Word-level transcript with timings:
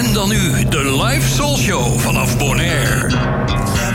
En 0.00 0.12
dan 0.12 0.28
nu 0.28 0.64
de 0.68 1.04
live 1.04 1.28
Soul 1.28 1.56
Show 1.56 1.98
vanaf 1.98 2.38
Bonaire. 2.38 3.89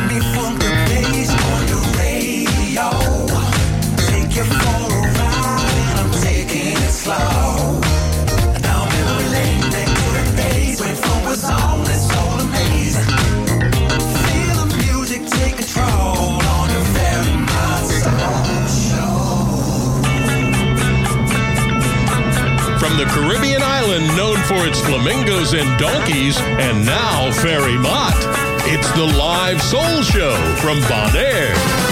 Its 24.65 24.79
flamingos 24.79 25.53
and 25.53 25.77
donkeys, 25.77 26.39
and 26.39 26.85
now 26.85 27.31
Ferry 27.31 27.77
Mott. 27.77 28.15
It's 28.67 28.91
the 28.93 29.05
live 29.05 29.61
soul 29.61 30.01
show 30.01 30.35
from 30.57 30.79
Bonaire. 30.81 31.53
Do 31.53 31.84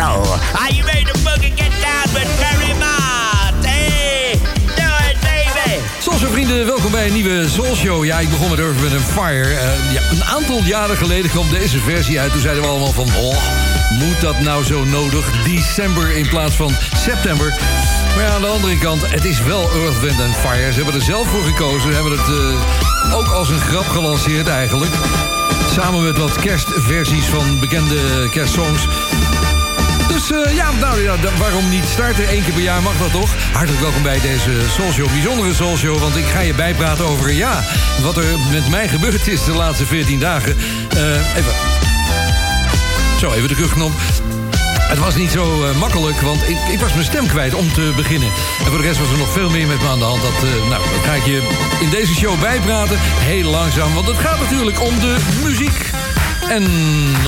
roll. 0.00 0.24
Are 0.62 0.72
you 0.72 0.84
ready 0.84 1.04
to 1.04 1.16
boogie? 1.26 1.52
Get 1.62 1.72
down 1.84 2.06
with 2.16 2.28
Perry 2.40 2.72
Mott. 2.82 3.52
Hey, 3.64 4.38
do 4.80 4.88
it, 5.08 5.16
baby. 5.20 5.82
Zoals 6.00 6.24
vrienden, 6.32 6.66
welkom 6.66 6.90
bij 6.90 7.06
een 7.06 7.12
nieuwe 7.12 7.48
Soul 7.48 7.74
Show. 7.74 8.04
Ja, 8.04 8.18
ik 8.18 8.30
begon 8.30 8.50
met 8.50 8.58
Earth, 8.58 8.80
Wind 8.80 9.04
Fire. 9.04 9.54
Eh, 9.54 9.92
ja, 9.92 10.00
een 10.10 10.24
aantal 10.24 10.62
jaren 10.62 10.96
geleden 10.96 11.30
kwam 11.30 11.50
deze 11.50 11.78
versie 11.78 12.20
uit. 12.20 12.32
Toen 12.32 12.40
zeiden 12.40 12.62
we 12.62 12.68
allemaal 12.68 12.92
van... 12.92 13.06
Oh, 13.16 13.36
moet 13.90 14.20
dat 14.20 14.40
nou 14.40 14.64
zo 14.64 14.84
nodig? 14.84 15.44
December 15.44 16.16
in 16.16 16.28
plaats 16.28 16.54
van 16.54 16.72
september. 16.96 17.54
Maar 18.14 18.24
ja, 18.24 18.34
aan 18.34 18.40
de 18.40 18.46
andere 18.46 18.78
kant, 18.78 19.10
het 19.10 19.24
is 19.24 19.42
wel 19.42 19.70
Earth, 19.72 20.00
Wind 20.00 20.36
Fire. 20.36 20.72
Ze 20.72 20.76
hebben 20.76 20.94
er 20.94 21.02
zelf 21.02 21.28
voor 21.28 21.44
gekozen. 21.44 21.80
Ze 21.80 21.94
hebben 21.94 22.18
het 22.18 22.28
eh, 22.28 23.16
ook 23.16 23.28
als 23.28 23.48
een 23.48 23.60
grap 23.60 23.88
gelanceerd 23.88 24.48
eigenlijk. 24.48 24.92
Samen 25.72 26.02
met 26.02 26.18
wat 26.18 26.36
kerstversies 26.36 27.24
van 27.24 27.60
bekende 27.60 28.28
kerstsongs. 28.30 28.86
Dus 30.30 30.44
eh, 30.44 30.54
ja, 30.54 30.70
nou 30.70 31.00
ja, 31.00 31.14
waarom 31.38 31.68
niet 31.68 31.84
starten? 31.84 32.32
Eén 32.32 32.42
keer 32.42 32.52
per 32.52 32.62
jaar 32.62 32.82
mag 32.82 32.98
dat 32.98 33.12
toch? 33.12 33.30
Hartelijk 33.52 33.82
welkom 33.82 34.02
bij 34.02 34.20
deze 34.20 34.50
Soul 34.68 34.92
Show, 34.92 35.06
bijzondere 35.06 35.54
Soul 35.54 35.76
Show. 35.76 35.98
Want 35.98 36.16
ik 36.16 36.24
ga 36.24 36.40
je 36.40 36.54
bijpraten 36.54 37.04
over, 37.04 37.32
ja, 37.32 37.64
wat 38.02 38.16
er 38.16 38.24
met 38.50 38.68
mij 38.68 38.88
gebeurd 38.88 39.28
is 39.28 39.44
de 39.44 39.52
laatste 39.52 39.86
14 39.86 40.18
dagen. 40.18 40.56
Eh, 40.88 41.36
even. 41.36 41.52
Zo, 43.18 43.32
even 43.32 43.48
de 43.48 43.54
rugknop. 43.54 43.92
Het 44.88 44.98
was 44.98 45.14
niet 45.14 45.30
zo 45.30 45.64
eh, 45.64 45.78
makkelijk, 45.78 46.20
want 46.20 46.48
ik, 46.48 46.58
ik 46.72 46.80
was 46.80 46.92
mijn 46.92 47.04
stem 47.04 47.26
kwijt 47.26 47.54
om 47.54 47.72
te 47.72 47.92
beginnen. 47.96 48.28
En 48.58 48.66
voor 48.66 48.78
de 48.78 48.86
rest 48.86 48.98
was 48.98 49.10
er 49.10 49.18
nog 49.18 49.32
veel 49.32 49.50
meer 49.50 49.66
met 49.66 49.80
me 49.80 49.88
aan 49.88 49.98
de 49.98 50.04
hand. 50.04 50.22
Dat, 50.22 50.42
nou, 50.68 50.82
dat 50.94 51.04
ga 51.04 51.12
ik 51.12 51.24
je 51.24 51.42
in 51.80 51.90
deze 51.90 52.14
show 52.14 52.40
bijpraten. 52.40 52.96
Heel 53.00 53.50
langzaam, 53.50 53.94
want 53.94 54.06
het 54.06 54.18
gaat 54.18 54.40
natuurlijk 54.40 54.80
om 54.80 54.98
de 54.98 55.16
muziek. 55.44 55.99
En 56.50 56.66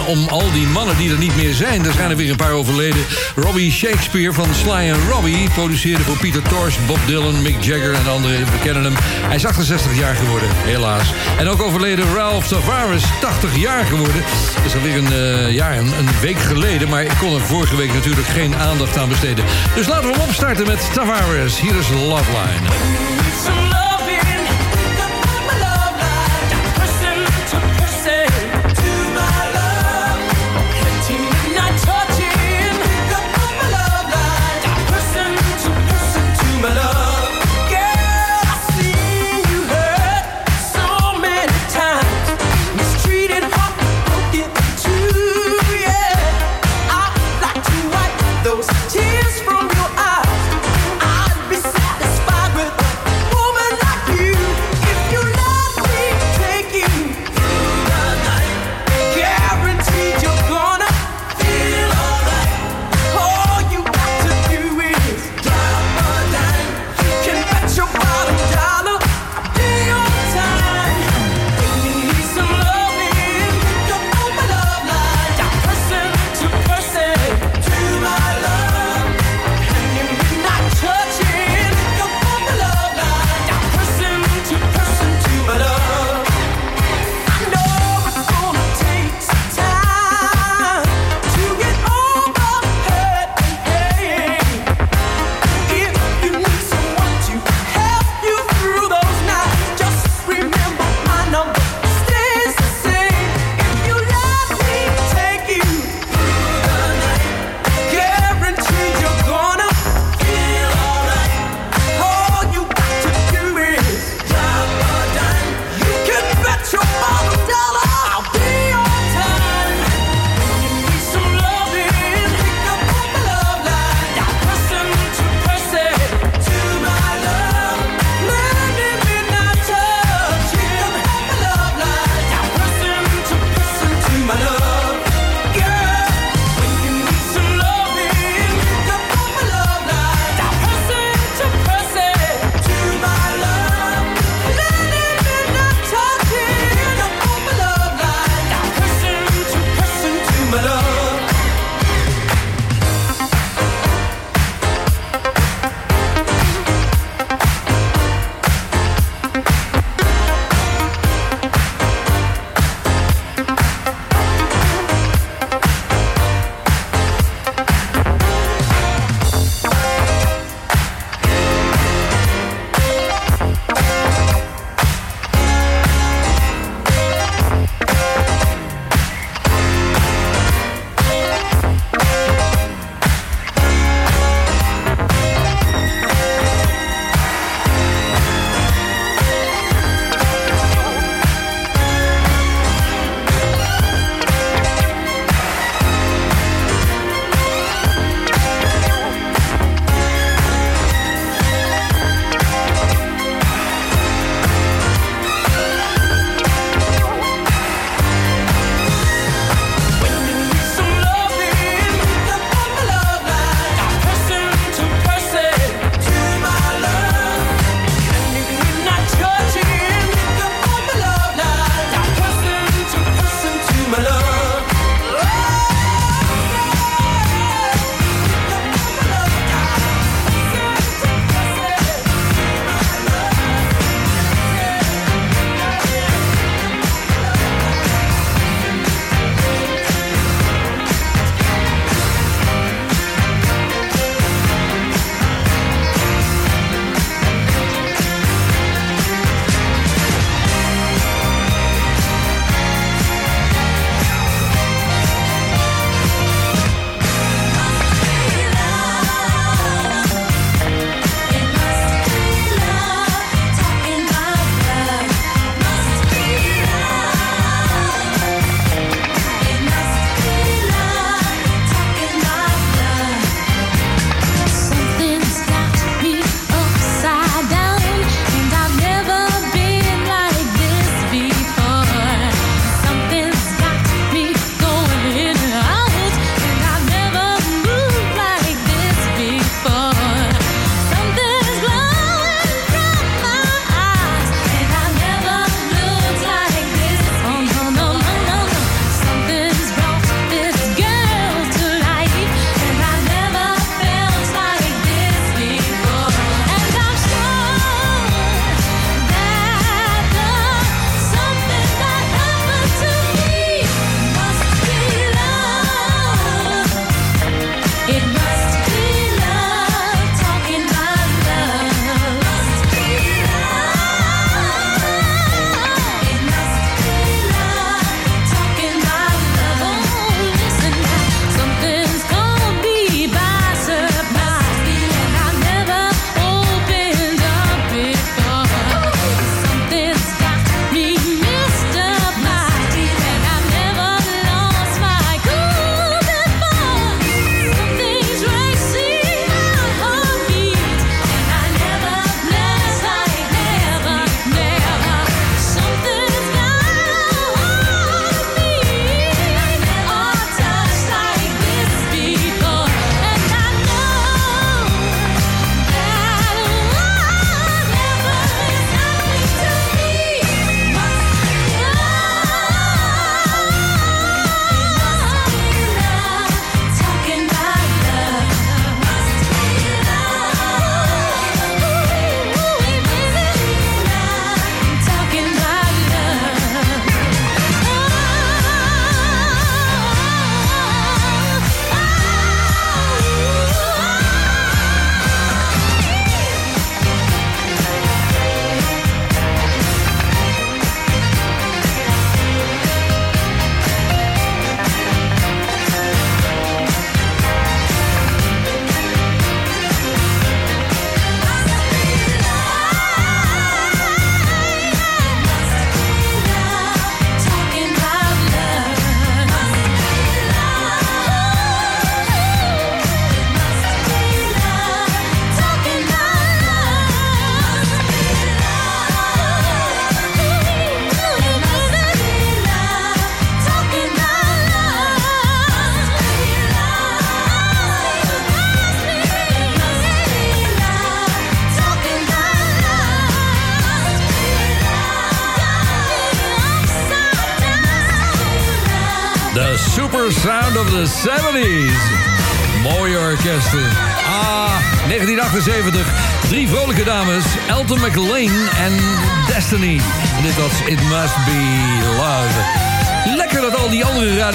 om 0.06 0.28
al 0.28 0.52
die 0.52 0.66
mannen 0.66 0.96
die 0.96 1.10
er 1.10 1.18
niet 1.18 1.36
meer 1.36 1.54
zijn, 1.54 1.84
er 1.84 1.92
zijn 1.92 2.10
er 2.10 2.16
weer 2.16 2.30
een 2.30 2.36
paar 2.36 2.52
overleden. 2.52 3.04
Robbie 3.36 3.72
Shakespeare 3.72 4.32
van 4.32 4.48
Sly 4.54 4.92
Robbie 5.10 5.50
produceerde 5.50 6.02
voor 6.02 6.16
Peter 6.16 6.42
Tosh, 6.42 6.76
Bob 6.86 6.98
Dylan, 7.06 7.42
Mick 7.42 7.62
Jagger 7.62 7.94
en 7.94 8.06
anderen. 8.06 8.38
We 8.38 8.58
kennen 8.62 8.84
hem. 8.84 8.94
Hij 9.26 9.36
is 9.36 9.46
68 9.46 9.98
jaar 9.98 10.14
geworden, 10.14 10.48
helaas. 10.52 11.12
En 11.38 11.48
ook 11.48 11.62
overleden 11.62 12.14
Ralph 12.14 12.48
Tavares, 12.48 13.04
80 13.20 13.56
jaar 13.56 13.84
geworden. 13.84 14.22
Dat 14.54 14.64
is 14.64 14.74
alweer 14.74 14.96
een, 14.96 15.12
uh, 15.12 15.54
ja, 15.54 15.76
een 15.76 16.08
week 16.20 16.38
geleden, 16.38 16.88
maar 16.88 17.02
ik 17.02 17.16
kon 17.18 17.34
er 17.34 17.40
vorige 17.40 17.76
week 17.76 17.92
natuurlijk 17.94 18.26
geen 18.26 18.56
aandacht 18.56 18.96
aan 18.96 19.08
besteden. 19.08 19.44
Dus 19.74 19.86
laten 19.86 20.06
we 20.08 20.12
hem 20.12 20.28
opstarten 20.28 20.66
met 20.66 20.90
Tavares. 20.92 21.60
Hier 21.60 21.76
is 21.76 21.88
Love 21.88 22.30
Line. 22.30 23.61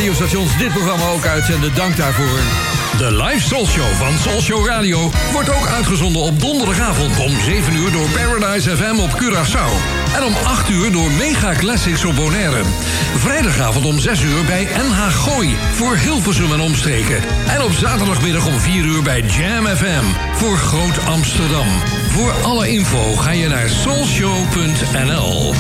Radiostations 0.08 0.58
dit 0.58 0.74
programma 0.74 1.10
ook 1.10 1.26
uitzenden. 1.26 1.76
Dank 1.76 1.98
daarvoor. 1.98 2.40
De 2.98 3.12
live 3.24 3.48
Soul 3.48 3.68
Show 3.68 3.94
van 3.94 4.18
Soul 4.18 4.42
Show 4.42 4.68
Radio 4.68 5.12
wordt 5.32 5.50
ook 5.50 5.68
uitgezonden 5.68 6.22
op 6.22 6.40
donderdagavond 6.40 7.20
om 7.20 7.40
7 7.40 7.76
uur 7.76 7.92
door 7.92 8.10
Paradise 8.10 8.78
FM 8.78 9.00
op 9.00 9.10
Curaçao. 9.10 9.72
En 10.16 10.24
om 10.24 10.34
8 10.44 10.70
uur 10.70 10.92
door 10.92 11.12
Mega 11.12 11.54
Classics 11.54 12.06
op 12.06 12.16
Bonaire. 12.16 12.62
Vrijdagavond 13.18 13.86
om 13.86 14.00
6 14.00 14.22
uur 14.22 14.46
bij 14.46 14.64
NH 14.64 15.08
Gooi 15.08 15.56
voor 15.74 15.96
Hilversum 15.96 16.54
en 16.54 16.62
omstreken. 16.62 17.24
En 17.48 17.62
op 17.62 17.72
zaterdagmiddag 17.72 18.48
om 18.48 18.60
4 18.60 18.86
uur 18.86 19.02
bij 19.02 19.22
Jam 19.22 19.66
FM 19.66 20.06
voor 20.34 20.58
Groot 20.58 21.06
Amsterdam. 21.06 21.68
Voor 22.10 22.32
alle 22.32 22.70
info 22.70 23.16
ga 23.16 23.32
je 23.32 23.48
naar 23.48 23.70
soulshow.nl. 23.70 25.54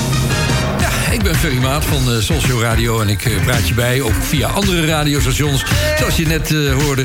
Ik 1.11 1.23
ben 1.23 1.35
Ferry 1.35 1.57
Maat 1.57 1.85
van 1.85 2.13
uh, 2.13 2.21
Soulshow 2.21 2.61
Radio 2.61 3.01
en 3.01 3.09
ik 3.09 3.25
eh, 3.25 3.43
praat 3.43 3.67
je 3.67 3.73
bij, 3.73 4.01
ook 4.01 4.13
via 4.21 4.47
andere 4.47 4.85
radiostations, 4.85 5.63
zoals 5.97 6.15
je 6.15 6.27
net 6.27 6.51
eh, 6.51 6.73
hoorde. 6.83 7.01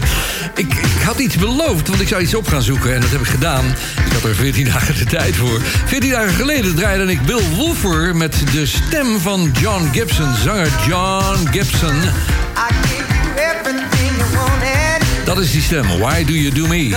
Ik, 0.55 0.75
ik 0.75 1.03
had 1.05 1.19
iets 1.19 1.37
beloofd, 1.37 1.89
want 1.89 2.01
ik 2.01 2.09
zou 2.09 2.23
iets 2.23 2.35
op 2.35 2.49
gaan 2.49 2.63
zoeken 2.63 2.95
en 2.95 3.01
dat 3.01 3.11
heb 3.11 3.21
ik 3.21 3.27
gedaan. 3.27 3.65
Ik 4.07 4.13
had 4.13 4.25
er 4.25 4.35
14 4.35 4.65
dagen 4.73 4.99
de 4.99 5.05
tijd 5.05 5.37
voor. 5.37 5.61
14 5.85 6.11
dagen 6.11 6.35
geleden 6.35 6.75
draaide 6.75 7.13
ik 7.13 7.23
Bill 7.23 7.43
Wolfer 7.57 8.17
met 8.17 8.35
de 8.53 8.67
stem 8.67 9.21
van 9.21 9.53
John 9.61 9.89
Gibson, 9.93 10.35
zanger 10.45 10.69
John 10.89 11.49
Gibson. 11.51 11.97
I 11.97 12.75
give 12.83 13.05
you 13.13 13.51
everything 13.51 14.17
you 14.17 14.31
wanted. 14.35 15.27
Dat 15.27 15.39
is 15.39 15.51
die 15.51 15.63
stem, 15.63 15.87
Why 15.99 16.25
Do 16.25 16.33
You 16.33 16.55
Do 16.55 16.67
Me? 16.67 16.97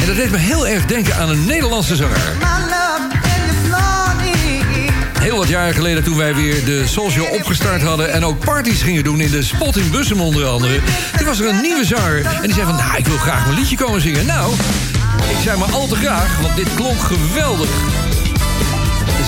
En 0.00 0.06
dat 0.06 0.16
deed 0.16 0.30
me 0.30 0.38
heel 0.38 0.66
erg 0.66 0.86
denken 0.86 1.16
aan 1.16 1.28
een 1.28 1.44
Nederlandse 1.44 1.96
zanger. 1.96 2.51
Heel 5.22 5.36
wat 5.36 5.48
jaren 5.48 5.74
geleden 5.74 6.04
toen 6.04 6.16
wij 6.16 6.34
weer 6.34 6.64
de 6.64 6.84
Show 6.86 7.32
opgestart 7.32 7.82
hadden... 7.82 8.12
en 8.12 8.24
ook 8.24 8.44
parties 8.44 8.82
gingen 8.82 9.04
doen 9.04 9.20
in 9.20 9.30
de 9.30 9.42
spot 9.42 9.76
in 9.76 9.90
Bussum 9.90 10.20
onder 10.20 10.46
andere... 10.46 10.80
toen 11.16 11.26
was 11.26 11.40
er 11.40 11.48
een 11.48 11.60
nieuwe 11.60 11.84
zanger 11.84 12.24
en 12.24 12.42
die 12.42 12.52
zei 12.52 12.66
van... 12.66 12.76
nou, 12.76 12.96
ik 12.96 13.06
wil 13.06 13.16
graag 13.16 13.46
een 13.46 13.54
liedje 13.54 13.76
komen 13.76 14.00
zingen. 14.00 14.26
Nou, 14.26 14.52
ik 15.30 15.36
zei 15.42 15.58
maar 15.58 15.72
al 15.72 15.86
te 15.86 15.96
graag, 15.96 16.40
want 16.40 16.56
dit 16.56 16.74
klonk 16.74 17.00
geweldig. 17.00 17.68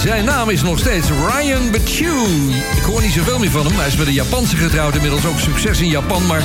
Zijn 0.03 0.25
naam 0.25 0.51
is 0.51 0.63
nog 0.63 0.79
steeds 0.79 1.09
Ryan 1.09 1.71
Bachew. 1.71 2.51
Ik 2.77 2.83
hoor 2.83 3.03
niet 3.03 3.13
zoveel 3.13 3.39
meer 3.39 3.51
van 3.51 3.67
hem. 3.67 3.77
Hij 3.77 3.87
is 3.87 3.97
met 3.97 4.07
een 4.07 4.13
Japanse 4.13 4.57
getrouwd. 4.57 4.95
Inmiddels 4.95 5.27
ook 5.27 5.39
succes 5.39 5.81
in 5.81 5.89
Japan. 5.89 6.27
Maar 6.27 6.43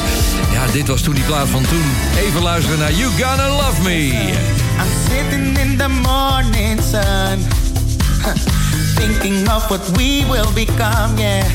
ja, 0.51 0.65
dit 0.71 0.87
was 0.87 1.01
toen 1.01 1.13
die 1.13 1.23
plaat 1.23 1.47
van 1.47 1.63
toen. 1.63 1.83
Even 2.17 2.41
luisteren 2.41 2.79
naar 2.79 2.91
You 2.91 3.11
Gonna 3.11 3.49
Love 3.49 3.81
Me. 3.81 4.07
I'm 4.07 4.89
sitting 5.09 5.59
in 5.59 5.77
the 5.77 5.87
morning 5.87 6.81
sun, 6.91 7.47
thinking 8.99 9.47
of 9.47 9.63
what 9.71 9.83
we 9.97 10.25
will 10.25 10.51
become, 10.53 11.17
yeah. 11.17 11.47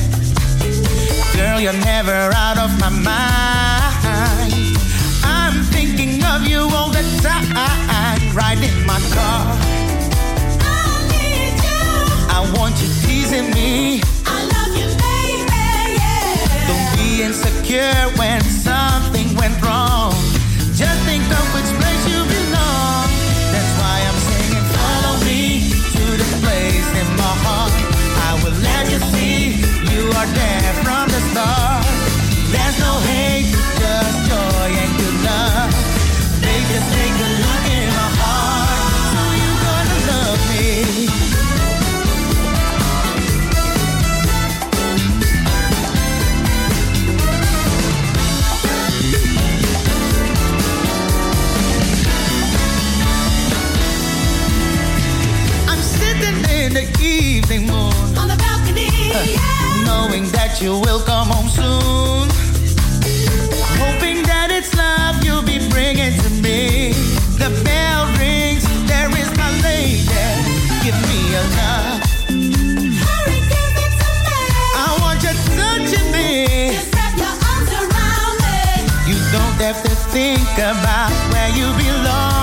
Girl, 1.35 1.59
you're 1.59 1.81
never 1.93 2.19
out 2.33 2.57
of 2.57 2.71
my 2.79 2.89
mind. 2.89 4.77
I'm 5.23 5.63
thinking 5.75 6.23
of 6.23 6.47
you 6.47 6.61
all 6.75 6.89
the 6.89 7.05
time, 7.21 8.35
riding 8.35 8.77
my 8.87 8.99
car. 9.13 9.43
I 12.37 12.39
want 12.57 12.81
you 12.81 12.89
teasing 13.05 13.51
me. 13.53 14.01
I 14.25 14.39
love 14.55 14.73
you, 14.81 14.89
baby. 15.05 16.01
Don't 16.69 16.89
be 16.97 17.21
insecure 17.27 18.09
when 18.17 18.41
something 18.41 19.35
went 19.35 19.61
wrong. 19.61 20.14
From 31.35 31.43
the 31.43 31.55
start. 31.55 31.85
There's 32.51 32.79
no 32.79 32.99
hate, 32.99 33.64
knowing 60.15 60.31
that 60.31 60.61
you 60.61 60.79
will 60.79 61.01
come 61.01 61.27
home 61.27 61.49
soon. 61.49 62.29
Hoping 63.79 64.23
that 64.23 64.49
it's 64.51 64.73
love 64.75 65.23
you'll 65.23 65.43
be 65.43 65.59
bringing 65.69 66.13
to 66.23 66.29
me. 66.41 66.93
The 67.35 67.49
bell 67.63 68.05
rings, 68.19 68.63
there 68.87 69.09
is 69.09 69.29
my 69.37 69.51
lady. 69.61 70.27
Give 70.83 70.97
me 71.09 71.19
a 71.35 71.43
love. 71.59 71.99
Hurry, 73.03 73.39
give 73.51 73.75
it 73.83 73.93
to 74.01 74.09
me. 74.25 74.39
I 74.83 74.89
want 75.01 75.19
you 75.23 75.35
touching 75.59 76.07
me. 76.15 76.71
Just 76.71 76.95
wrap 76.95 77.13
your 77.17 77.35
arms 77.51 77.71
around 77.81 78.35
me. 78.45 78.61
You 79.09 79.17
don't 79.35 79.57
have 79.67 79.81
to 79.83 79.93
think 80.13 80.47
about 80.55 81.11
where 81.31 81.49
you 81.49 81.67
belong. 81.75 82.34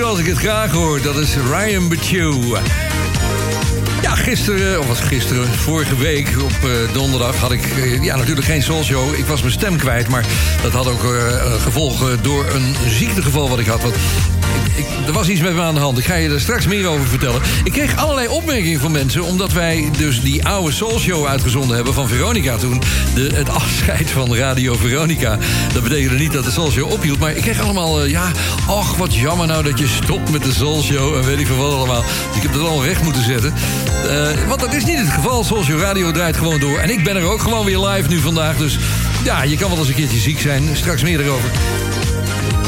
Zoals 0.00 0.18
ik 0.18 0.26
het 0.26 0.38
graag 0.38 0.70
hoor, 0.70 1.02
dat 1.02 1.16
is 1.16 1.36
Ryan 1.36 1.88
Bachew. 1.88 2.56
Ja, 4.02 4.14
gisteren, 4.14 4.80
of 4.80 4.86
was 4.86 5.00
gisteren, 5.00 5.46
vorige 5.48 5.96
week 5.96 6.28
op 6.42 6.70
eh, 6.70 6.92
donderdag 6.92 7.36
had 7.36 7.52
ik 7.52 7.62
eh, 7.62 8.02
ja, 8.02 8.16
natuurlijk 8.16 8.46
geen 8.46 8.62
soul 8.62 8.82
show. 8.82 9.14
Ik 9.14 9.24
was 9.26 9.40
mijn 9.40 9.52
stem 9.52 9.76
kwijt, 9.76 10.08
maar 10.08 10.26
dat 10.62 10.72
had 10.72 10.86
ook 10.86 11.04
eh, 11.04 11.52
gevolgen 11.62 12.22
door 12.22 12.46
een 12.54 12.74
ziektegeval 12.88 13.48
wat 13.48 13.58
ik 13.58 13.66
had. 13.66 13.82
Want 13.82 13.94
er 15.06 15.12
was 15.12 15.28
iets 15.28 15.40
met 15.40 15.54
me 15.54 15.60
aan 15.60 15.74
de 15.74 15.80
hand. 15.80 15.98
Ik 15.98 16.04
ga 16.04 16.14
je 16.14 16.28
er 16.28 16.40
straks 16.40 16.66
meer 16.66 16.86
over 16.86 17.06
vertellen. 17.06 17.40
Ik 17.64 17.72
kreeg 17.72 17.96
allerlei 17.96 18.28
opmerkingen 18.28 18.80
van 18.80 18.92
mensen... 18.92 19.22
omdat 19.24 19.52
wij 19.52 19.90
dus 19.98 20.20
die 20.20 20.46
oude 20.46 20.72
Soul 20.72 20.98
Show 20.98 21.26
uitgezonden 21.26 21.76
hebben 21.76 21.94
van 21.94 22.08
Veronica 22.08 22.56
toen. 22.56 22.82
De, 23.14 23.30
het 23.34 23.48
afscheid 23.62 24.10
van 24.10 24.34
Radio 24.36 24.74
Veronica. 24.76 25.38
Dat 25.72 25.82
betekende 25.82 26.18
niet 26.18 26.32
dat 26.32 26.44
de 26.44 26.50
Soul 26.50 26.70
Show 26.70 26.92
ophield. 26.92 27.18
Maar 27.18 27.32
ik 27.36 27.42
kreeg 27.42 27.60
allemaal... 27.60 28.02
eh, 28.02 28.10
ja, 28.10 28.30
ach, 28.66 28.96
wat 28.96 29.14
jammer 29.14 29.46
nou 29.46 29.62
dat 29.62 29.78
je 29.78 29.86
stopt 29.88 30.30
met 30.30 30.44
de 30.44 30.52
Soul 30.52 30.82
Show... 30.82 31.16
en 31.16 31.24
weet 31.24 31.38
ik 31.40 31.46
veel 31.46 31.56
wat 31.56 31.72
allemaal. 31.72 32.02
Dus 32.28 32.36
ik 32.36 32.42
heb 32.42 32.52
dat 32.52 32.62
al 32.62 32.84
recht 32.84 33.02
moeten 33.02 33.24
zetten. 33.24 33.54
Eh, 34.08 34.48
want 34.48 34.60
dat 34.60 34.74
is 34.74 34.84
niet 34.84 34.98
het 34.98 35.08
geval. 35.10 35.44
Soul 35.44 35.64
Show 35.64 35.80
Radio 35.80 36.10
draait 36.10 36.36
gewoon 36.36 36.60
door. 36.60 36.78
En 36.78 36.90
ik 36.90 37.04
ben 37.04 37.16
er 37.16 37.24
ook 37.24 37.40
gewoon 37.40 37.64
weer 37.64 37.78
live 37.78 38.08
nu 38.08 38.18
vandaag. 38.18 38.56
Dus 38.56 38.78
ja, 39.24 39.42
je 39.42 39.56
kan 39.56 39.70
wel 39.70 39.78
eens 39.78 39.88
een 39.88 39.94
keertje 39.94 40.18
ziek 40.18 40.40
zijn. 40.40 40.68
Straks 40.72 41.02
meer 41.02 41.20
erover. 41.20 41.50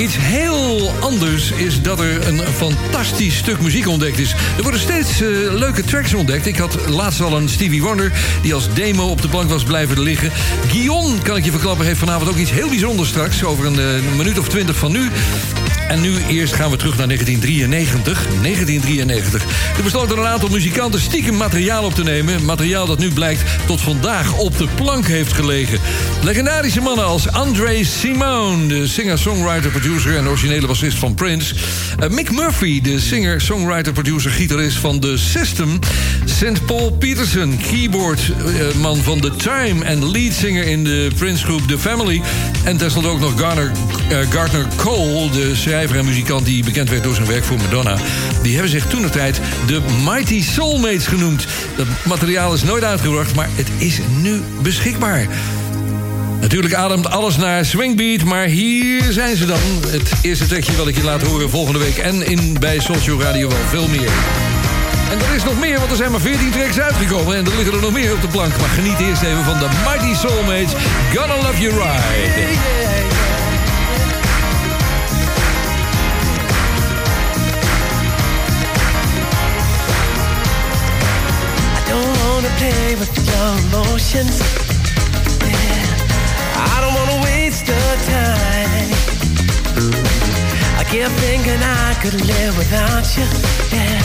Iets 0.03 0.17
heel 0.19 0.91
anders 1.01 1.51
is 1.51 1.83
dat 1.83 2.01
er 2.01 2.27
een 2.27 2.41
fantastisch 2.57 3.37
stuk 3.37 3.61
muziek 3.61 3.89
ontdekt 3.89 4.19
is. 4.19 4.35
Er 4.57 4.63
worden 4.63 4.81
steeds 4.81 5.21
eh, 5.21 5.29
leuke 5.53 5.85
tracks 5.85 6.15
ontdekt. 6.15 6.47
Ik 6.47 6.57
had 6.57 6.89
laatst 6.89 7.21
al 7.21 7.37
een 7.37 7.49
Stevie 7.49 7.83
Wonder 7.83 8.13
die 8.43 8.55
als 8.55 8.75
demo 8.75 9.07
op 9.07 9.23
de 9.23 9.29
plank 9.29 9.51
was 9.51 9.63
blijven 9.63 10.01
liggen. 10.01 10.31
Guion, 10.69 11.23
kan 11.23 11.37
ik 11.37 11.45
je 11.45 11.51
verklappen, 11.51 11.87
heeft 11.87 11.99
vanavond 11.99 12.31
ook 12.31 12.37
iets 12.37 12.51
heel 12.51 12.69
bijzonders 12.69 13.09
straks. 13.09 13.45
Over 13.45 13.67
een, 13.67 13.79
eh, 13.79 13.95
een 13.95 14.17
minuut 14.17 14.39
of 14.39 14.49
twintig 14.49 14.77
van 14.77 14.93
nu. 14.93 15.11
En 15.93 16.01
nu 16.01 16.23
eerst 16.29 16.55
gaan 16.55 16.71
we 16.71 16.77
terug 16.77 16.97
naar 16.97 17.07
1993. 17.07 18.27
1993. 18.43 19.43
Er 19.77 19.83
besloten 19.83 20.19
een 20.19 20.27
aantal 20.27 20.49
muzikanten 20.49 21.01
stiekem 21.01 21.37
materiaal 21.37 21.85
op 21.85 21.95
te 21.95 22.03
nemen. 22.03 22.45
Materiaal 22.45 22.87
dat 22.87 22.99
nu 22.99 23.11
blijkt 23.11 23.45
tot 23.67 23.81
vandaag 23.81 24.33
op 24.33 24.59
de 24.59 24.69
plank 24.75 25.07
heeft 25.07 25.33
gelegen. 25.33 25.79
Legendarische 26.23 26.81
mannen 26.81 27.05
als 27.05 27.29
André 27.29 27.85
Simone, 27.85 28.67
de 28.67 28.87
singer, 28.87 29.19
songwriter, 29.19 29.71
producer 29.71 30.17
en 30.17 30.29
originele 30.29 30.67
bassist 30.67 30.99
van 30.99 31.15
Prince. 31.15 31.55
Eh, 31.99 32.09
Mick 32.09 32.31
Murphy, 32.31 32.81
de 32.81 33.01
singer, 33.01 33.41
songwriter, 33.41 33.93
producer, 33.93 34.31
gitarist 34.31 34.77
van 34.77 35.01
The 35.01 35.19
System. 35.19 35.79
St. 36.25 36.67
Paul 36.67 36.91
Peterson, 36.91 37.59
keyboardman 37.71 38.97
van 38.97 39.21
The 39.21 39.37
Time 39.37 39.85
en 39.85 40.11
leadzanger 40.11 40.67
in 40.67 40.85
de 40.85 41.11
Prince 41.19 41.45
groep 41.45 41.69
The 41.69 41.79
Family. 41.79 42.23
En 42.65 42.77
tenslotte 42.77 43.09
ook 43.09 43.21
nog 43.21 43.41
Garner, 43.41 43.73
eh, 44.09 44.19
Gardner 44.31 44.67
Cole, 44.77 45.31
de 45.31 45.55
schrijver 45.55 45.81
en 45.91 46.05
muzikant 46.05 46.45
die 46.45 46.65
bekend 46.65 46.91
werd 46.91 47.03
door 47.03 47.15
zijn 47.15 47.27
werk 47.27 47.45
voor 47.45 47.57
Madonna. 47.57 47.97
Die 48.43 48.53
hebben 48.53 48.71
zich 48.71 48.87
toen 48.87 49.03
de 49.03 49.11
tijd 49.11 49.41
de 49.67 49.81
Mighty 50.05 50.43
Soulmates 50.43 51.07
genoemd. 51.07 51.47
Dat 51.77 51.87
materiaal 52.05 52.55
is 52.55 52.63
nooit 52.63 52.85
uitgebracht, 52.85 53.35
maar 53.35 53.49
het 53.55 53.69
is 53.79 53.99
nu 54.21 54.43
beschikbaar. 54.63 55.27
Natuurlijk 56.41 56.75
ademt 56.75 57.11
alles 57.11 57.37
naar 57.37 57.65
swingbeat, 57.65 58.25
maar 58.25 58.45
hier 58.45 59.13
zijn 59.13 59.37
ze 59.37 59.47
dan. 59.47 59.61
Het 59.87 60.13
eerste 60.23 60.47
trekje 60.47 60.77
wat 60.77 60.89
ik 60.89 60.97
je 60.97 61.05
laat 61.05 61.23
horen 61.23 61.51
volgende 61.51 61.79
week. 61.79 61.97
En 61.97 62.27
in, 62.27 62.57
bij 62.61 62.79
Social 62.79 63.21
Radio 63.21 63.49
wel 63.49 63.59
veel 63.69 63.89
meer. 63.89 64.11
En 65.11 65.19
er 65.19 65.35
is 65.35 65.45
nog 65.45 65.59
meer, 65.59 65.79
want 65.79 65.91
er 65.91 65.97
zijn 65.97 66.11
maar 66.11 66.21
14 66.21 66.51
tracks 66.51 66.81
uitgekomen. 66.81 67.37
En 67.37 67.47
er 67.47 67.57
liggen 67.57 67.75
er 67.75 67.81
nog 67.81 67.93
meer 67.93 68.13
op 68.13 68.21
de 68.21 68.29
plank. 68.29 68.59
Maar 68.59 68.69
geniet 68.69 68.99
eerst 68.99 69.23
even 69.23 69.45
van 69.45 69.59
de 69.59 69.69
Mighty 69.85 70.27
Soulmates. 70.27 70.73
Gonna 71.15 71.37
Love 71.37 71.61
You 71.61 71.75
Right. 71.75 73.22
Play 82.59 82.95
with 82.97 83.13
your 83.29 83.49
emotions. 83.65 84.37
Yeah. 85.41 86.75
I 86.75 86.77
don't 86.83 86.95
wanna 86.99 87.19
waste 87.25 87.67
the 87.67 87.83
time. 88.09 88.91
I 90.81 90.83
keep 90.91 91.11
thinking 91.25 91.61
I 91.63 91.95
could 92.03 92.19
live 92.33 92.55
without 92.59 93.07
you. 93.17 93.27
Yeah. 93.77 94.01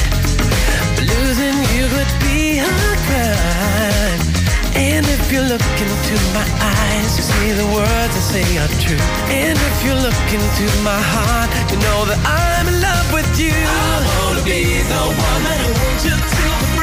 But 0.96 1.06
losing 1.14 1.58
you 1.76 1.86
would 1.96 2.14
be 2.28 2.60
a 2.60 2.74
crime. 3.08 4.22
And 4.76 5.06
if 5.06 5.32
you 5.32 5.42
look 5.42 5.66
into 5.86 6.16
my 6.38 6.48
eyes, 6.62 7.12
you 7.18 7.24
see 7.24 7.52
the 7.62 7.68
words 7.78 8.14
I 8.22 8.24
say 8.34 8.48
are 8.64 8.74
true. 8.84 9.04
And 9.34 9.58
if 9.70 9.78
you 9.86 9.94
look 10.06 10.28
into 10.38 10.66
my 10.84 11.02
heart, 11.14 11.50
you 11.72 11.78
know 11.86 12.00
that 12.10 12.20
I'm 12.26 12.68
in 12.72 12.78
love 12.82 13.08
with 13.18 13.32
you. 13.40 13.54
I 13.54 13.98
wanna 14.08 14.44
be 14.44 14.62
the 14.94 15.04
one 15.30 15.42
that 15.48 15.60
holds 15.66 16.04
you 16.06 16.16
till 16.36 16.77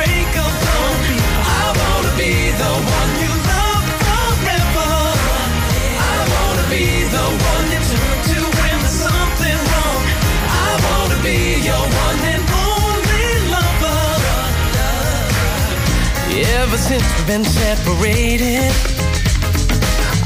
Ever 16.36 16.78
since 16.78 17.04
we've 17.16 17.26
been 17.26 17.44
separated, 17.44 18.72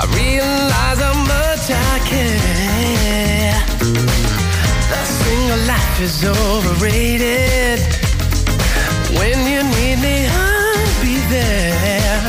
I 0.00 0.06
realize 0.16 0.98
how 0.98 1.14
much 1.14 1.70
I 1.70 1.98
care. 2.08 3.60
The 4.88 5.04
single 5.04 5.62
life 5.66 6.00
is 6.00 6.24
overrated. 6.24 7.80
When 9.18 9.38
you 9.46 9.62
need 9.76 9.98
me, 10.00 10.57
be 11.02 11.16
there. 11.28 12.22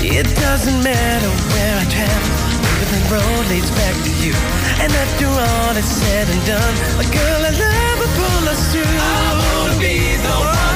It 0.00 0.28
doesn't 0.36 0.80
matter 0.82 1.30
where 1.52 1.74
I 1.80 1.84
travel, 1.88 2.54
the 2.92 3.00
road 3.12 3.44
leads 3.48 3.70
back 3.70 3.96
to 4.04 4.12
you. 4.24 4.34
And 4.82 4.92
after 4.92 5.26
all 5.26 5.74
is 5.76 5.88
said 5.88 6.28
and 6.28 6.42
done, 6.46 6.74
a 7.00 7.06
girl 7.08 7.40
I 7.44 7.52
love 7.64 7.96
will 8.00 8.14
pull 8.20 8.48
us 8.48 8.62
through. 8.72 8.84
I 8.84 9.30
wanna 9.40 9.80
be 9.80 10.16
the 10.16 10.34
one 10.38 10.73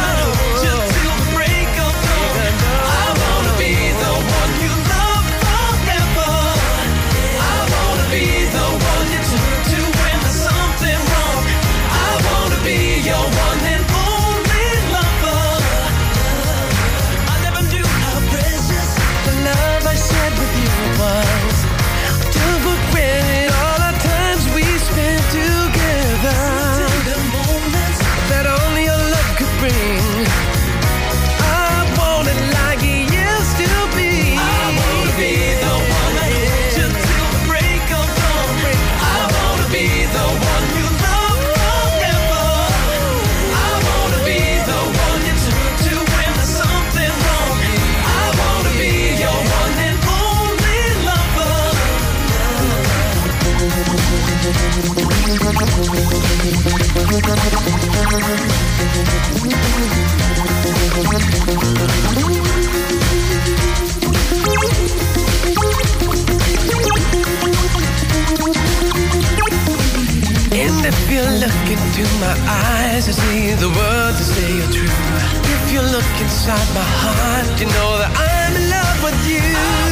inside 76.48 76.74
my 76.74 76.82
heart, 76.82 77.60
you 77.60 77.66
know 77.66 77.98
that 77.98 78.10
I'm 78.16 78.56
in 78.56 78.70
love 78.70 79.02
with 79.02 79.28
you. 79.28 79.87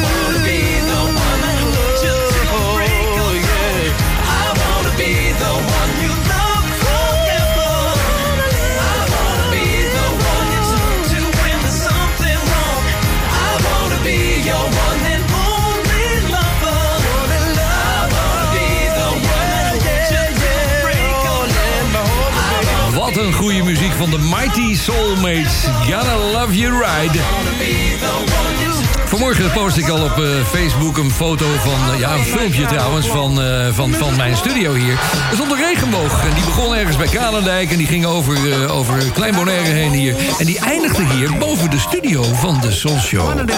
Een 23.17 23.33
goede 23.33 23.63
muziek 23.63 23.91
van 23.91 24.09
de 24.09 24.17
Mighty 24.17 24.75
Soulmates. 24.75 25.63
Gonna 25.63 26.17
Love 26.17 26.57
You 26.57 26.73
Ride. 26.73 28.66
Vanmorgen 29.17 29.51
post 29.51 29.77
ik 29.77 29.87
al 29.87 30.03
op 30.03 30.19
eh, 30.19 30.25
Facebook 30.51 30.97
een 30.97 31.11
foto 31.11 31.45
van... 31.63 31.93
eh, 31.93 31.99
ja, 31.99 32.13
een 32.13 32.23
filmpje 32.23 32.65
trouwens 32.65 33.07
van, 33.07 33.41
eh, 33.41 33.67
van, 33.71 33.93
van 33.93 34.15
mijn 34.15 34.37
studio 34.37 34.73
hier. 34.73 34.91
Er 34.91 35.33
stond 35.33 35.51
een 35.51 35.57
regenboog 35.57 36.23
en 36.23 36.33
die 36.33 36.43
begon 36.43 36.75
ergens 36.75 36.97
bij 36.97 37.07
Kalendijk... 37.07 37.71
en 37.71 37.77
die 37.77 37.87
ging 37.87 38.05
over, 38.05 38.69
over 38.71 39.11
Klein 39.13 39.35
Bonaire 39.35 39.69
heen 39.69 39.91
hier. 39.91 40.15
En 40.39 40.45
die 40.45 40.59
eindigde 40.59 41.03
hier 41.05 41.37
boven 41.37 41.69
de 41.69 41.79
studio 41.79 42.23
van 42.33 42.61
de 42.61 42.71
Soul 42.71 42.99
Show. 42.99 43.49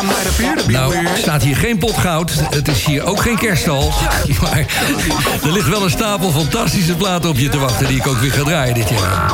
Nou, 0.67 0.95
staat 1.17 1.43
hier 1.43 1.55
geen 1.55 1.77
pot 1.77 1.97
goud. 1.97 2.31
Het 2.49 2.67
is 2.67 2.85
hier 2.85 3.03
ook 3.03 3.21
geen 3.21 3.37
kerststal. 3.37 3.93
Maar 4.41 4.65
er 5.43 5.51
ligt 5.51 5.69
wel 5.69 5.83
een 5.83 5.89
stapel 5.89 6.31
fantastische 6.31 6.95
platen 6.95 7.29
op 7.29 7.37
je 7.39 7.49
te 7.49 7.57
wachten... 7.57 7.87
die 7.87 7.97
ik 7.97 8.07
ook 8.07 8.19
weer 8.19 8.31
ga 8.31 8.43
draaien 8.43 8.73
dit 8.73 8.89
jaar. 8.89 9.31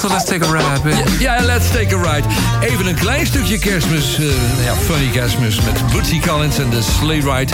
So 0.00 0.08
let's 0.08 0.24
take 0.24 0.44
a 0.46 0.50
ride. 0.50 1.02
Ja, 1.18 1.40
let's 1.40 1.70
take 1.70 1.96
a 1.96 2.12
ride. 2.12 2.28
Even 2.60 2.86
een 2.86 2.94
klein 2.94 3.26
stukje 3.26 3.58
kerstmis. 3.58 4.18
eh, 4.18 4.64
ja, 4.64 4.74
funny 4.74 5.10
kerstmis 5.10 5.58
met 5.66 5.92
Bootsy 5.92 6.20
Collins 6.20 6.58
en 6.58 6.70
de 6.70 6.82
Sleigh 6.82 7.26
Ride. 7.26 7.52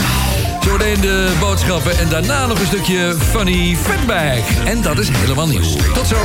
Zo 0.65 0.73
meteen 0.73 1.01
de 1.01 1.33
boodschappen 1.41 1.99
en 1.99 2.09
daarna 2.09 2.47
nog 2.47 2.61
een 2.61 2.67
stukje 2.67 3.17
funny 3.19 3.77
fatback. 3.77 4.45
En 4.65 4.83
dat 4.83 4.99
is 4.99 5.09
helemaal 5.09 5.47
nieuw. 5.47 5.77
Tot 5.95 6.07
zo. 6.07 6.17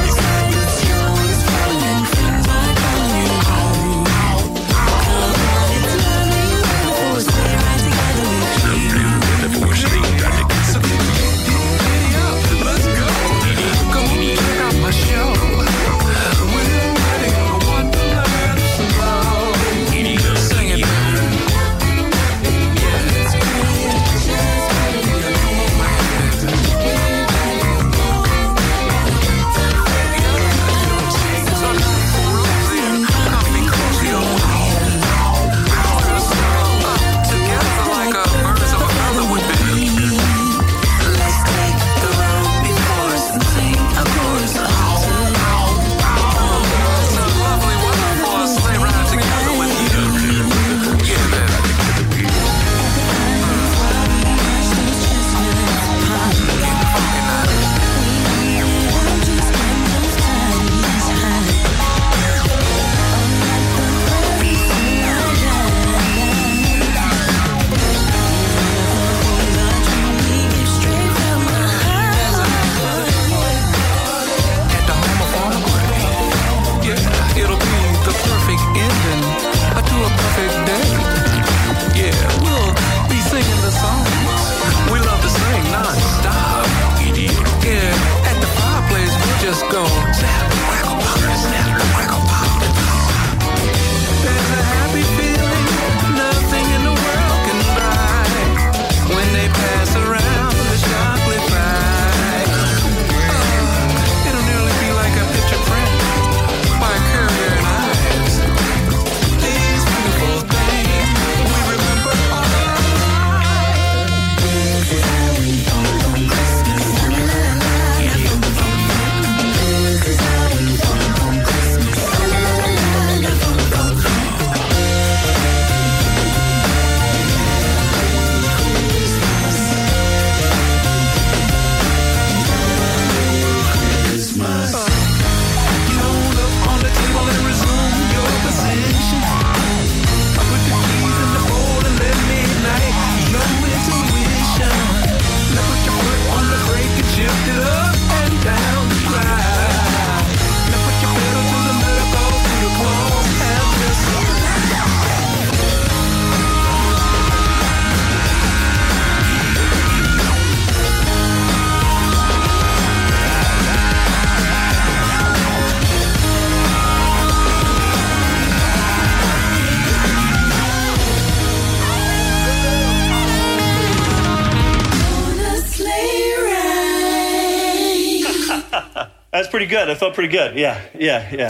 Pretty 179.67 179.85
good. 179.85 179.95
I 179.95 179.97
felt 179.97 180.13
pretty 180.13 180.37
good. 180.37 180.55
Yeah, 180.55 180.75
yeah, 180.97 181.31
yeah. 181.31 181.49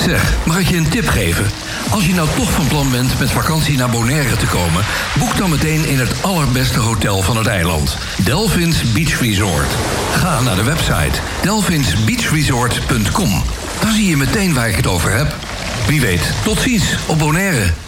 Zeg, 0.00 0.46
mag 0.46 0.58
ik 0.58 0.68
je 0.68 0.76
een 0.76 0.88
tip 0.88 1.08
geven? 1.08 1.46
Als 1.90 2.06
je 2.06 2.14
nou 2.14 2.28
toch 2.36 2.50
van 2.50 2.66
plan 2.66 2.90
bent 2.90 3.18
met 3.18 3.30
vakantie 3.30 3.76
naar 3.76 3.90
Bonaire 3.90 4.36
te 4.36 4.46
komen... 4.46 4.84
boek 5.18 5.36
dan 5.36 5.50
meteen 5.50 5.88
in 5.88 5.98
het 5.98 6.22
allerbeste 6.22 6.78
hotel 6.78 7.22
van 7.22 7.36
het 7.36 7.46
eiland. 7.46 7.96
Delphins 8.24 8.92
Beach 8.92 9.20
Resort. 9.20 9.70
Ga 10.12 10.40
naar 10.40 10.56
de 10.56 10.64
website 10.64 11.20
delphinsbeachresort.com. 11.42 13.42
Dan 13.80 13.92
zie 13.92 14.08
je 14.08 14.16
meteen 14.16 14.54
waar 14.54 14.68
ik 14.68 14.76
het 14.76 14.86
over 14.86 15.16
heb. 15.16 15.34
Wie 15.86 16.00
weet, 16.00 16.32
tot 16.44 16.60
ziens 16.60 16.96
op 17.06 17.18
Bonaire 17.18 17.72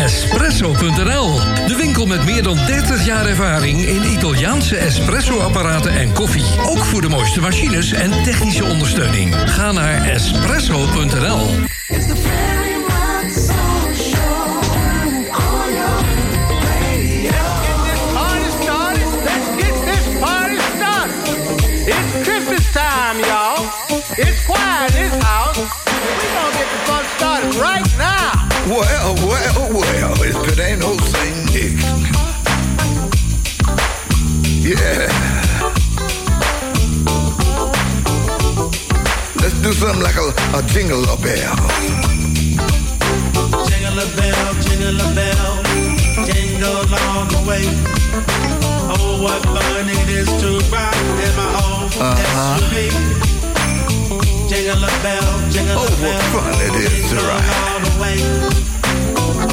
Espresso.nl, 0.00 1.40
de 1.66 1.74
winkel 1.76 2.06
met 2.06 2.24
meer 2.24 2.42
dan 2.42 2.56
30 2.66 3.04
jaar 3.04 3.26
ervaring 3.26 3.86
in 3.86 4.02
Italiaanse 4.02 4.76
espresso-apparaten 4.76 5.92
en 5.92 6.12
koffie. 6.12 6.44
Ook 6.66 6.84
voor 6.84 7.00
de 7.00 7.08
mooiste 7.08 7.40
machines 7.40 7.92
en 7.92 8.22
technische 8.22 8.64
ondersteuning. 8.64 9.34
Ga 9.34 9.72
naar 9.72 10.04
espresso.nl. 10.04 11.48
Well, 28.80 29.14
well, 29.28 29.72
well, 29.74 30.22
if 30.22 30.36
it 30.52 30.58
ain't 30.58 30.80
no 30.80 30.96
Saint 30.96 31.36
Nick. 31.52 31.76
Yeah. 34.64 35.06
Let's 39.36 39.54
do 39.60 39.72
something 39.72 40.02
like 40.02 40.16
a, 40.16 40.28
a 40.56 40.62
jingle 40.72 41.04
a 41.04 41.16
bell. 41.20 41.56
Jingle 43.68 43.98
a 44.00 44.08
bell, 44.16 44.54
jingle 44.64 45.00
a 45.00 45.14
bell, 45.14 45.52
jingle 46.24 46.94
all 47.04 47.24
the 47.34 47.40
way. 47.46 47.64
Oh, 48.96 49.20
what 49.22 49.42
fun 49.44 49.88
it 49.90 50.08
is 50.08 50.28
to 50.40 50.58
ride 50.72 51.06
in 51.26 51.36
my 51.36 51.48
own 51.68 51.84
Uh-huh. 52.00 52.58
SUV. 52.60 53.39
Jingle 54.50 54.82
a 54.82 54.88
bell, 55.00 55.50
jingle 55.50 55.76
Oh, 55.78 55.86
a 55.86 55.90
what 56.02 56.22
fun 56.34 56.54
it 56.66 56.74
is 56.82 57.10
to 57.10 57.16
ride. 57.16 57.46
all 57.70 57.80
the 57.86 57.94
way. 58.02 58.16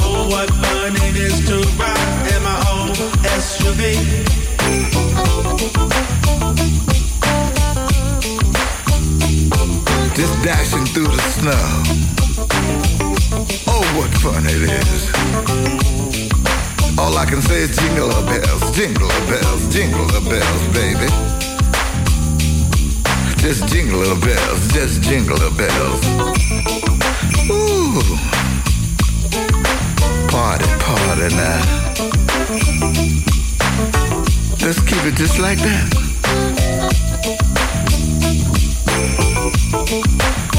Oh, 0.02 0.28
what 0.28 0.50
fun 0.50 0.96
it 1.06 1.16
is 1.16 1.38
to 1.46 1.58
ride 1.78 2.32
in 2.34 2.42
my 2.42 2.58
own 2.74 2.90
SUV. 3.38 4.18
Just 10.16 10.34
dashing 10.42 10.84
through 10.86 11.06
the 11.06 11.22
snow. 11.38 11.66
Oh, 13.68 13.84
what 13.96 14.10
fun 14.18 14.44
it 14.46 14.62
is. 14.66 15.02
All 16.98 17.16
I 17.16 17.24
can 17.24 17.40
say 17.40 17.62
is 17.62 17.76
jingle 17.76 18.10
a 18.10 18.22
bells, 18.26 18.76
jingle 18.76 19.08
a 19.08 19.20
bells, 19.30 19.72
jingle 19.72 20.08
a 20.16 20.20
bells, 20.20 20.62
baby. 20.74 21.47
Just 23.38 23.68
jingle 23.68 24.02
a 24.02 24.16
bells, 24.16 24.72
just 24.72 25.00
jingle 25.02 25.36
a 25.36 25.50
bells. 25.50 26.00
Ooh. 27.50 28.02
Party, 30.28 30.66
party 30.84 31.28
now. 31.34 31.60
Let's 34.60 34.80
keep 34.80 35.02
it 35.04 35.14
just 35.14 35.38
like 35.38 35.58
that. 35.58 35.88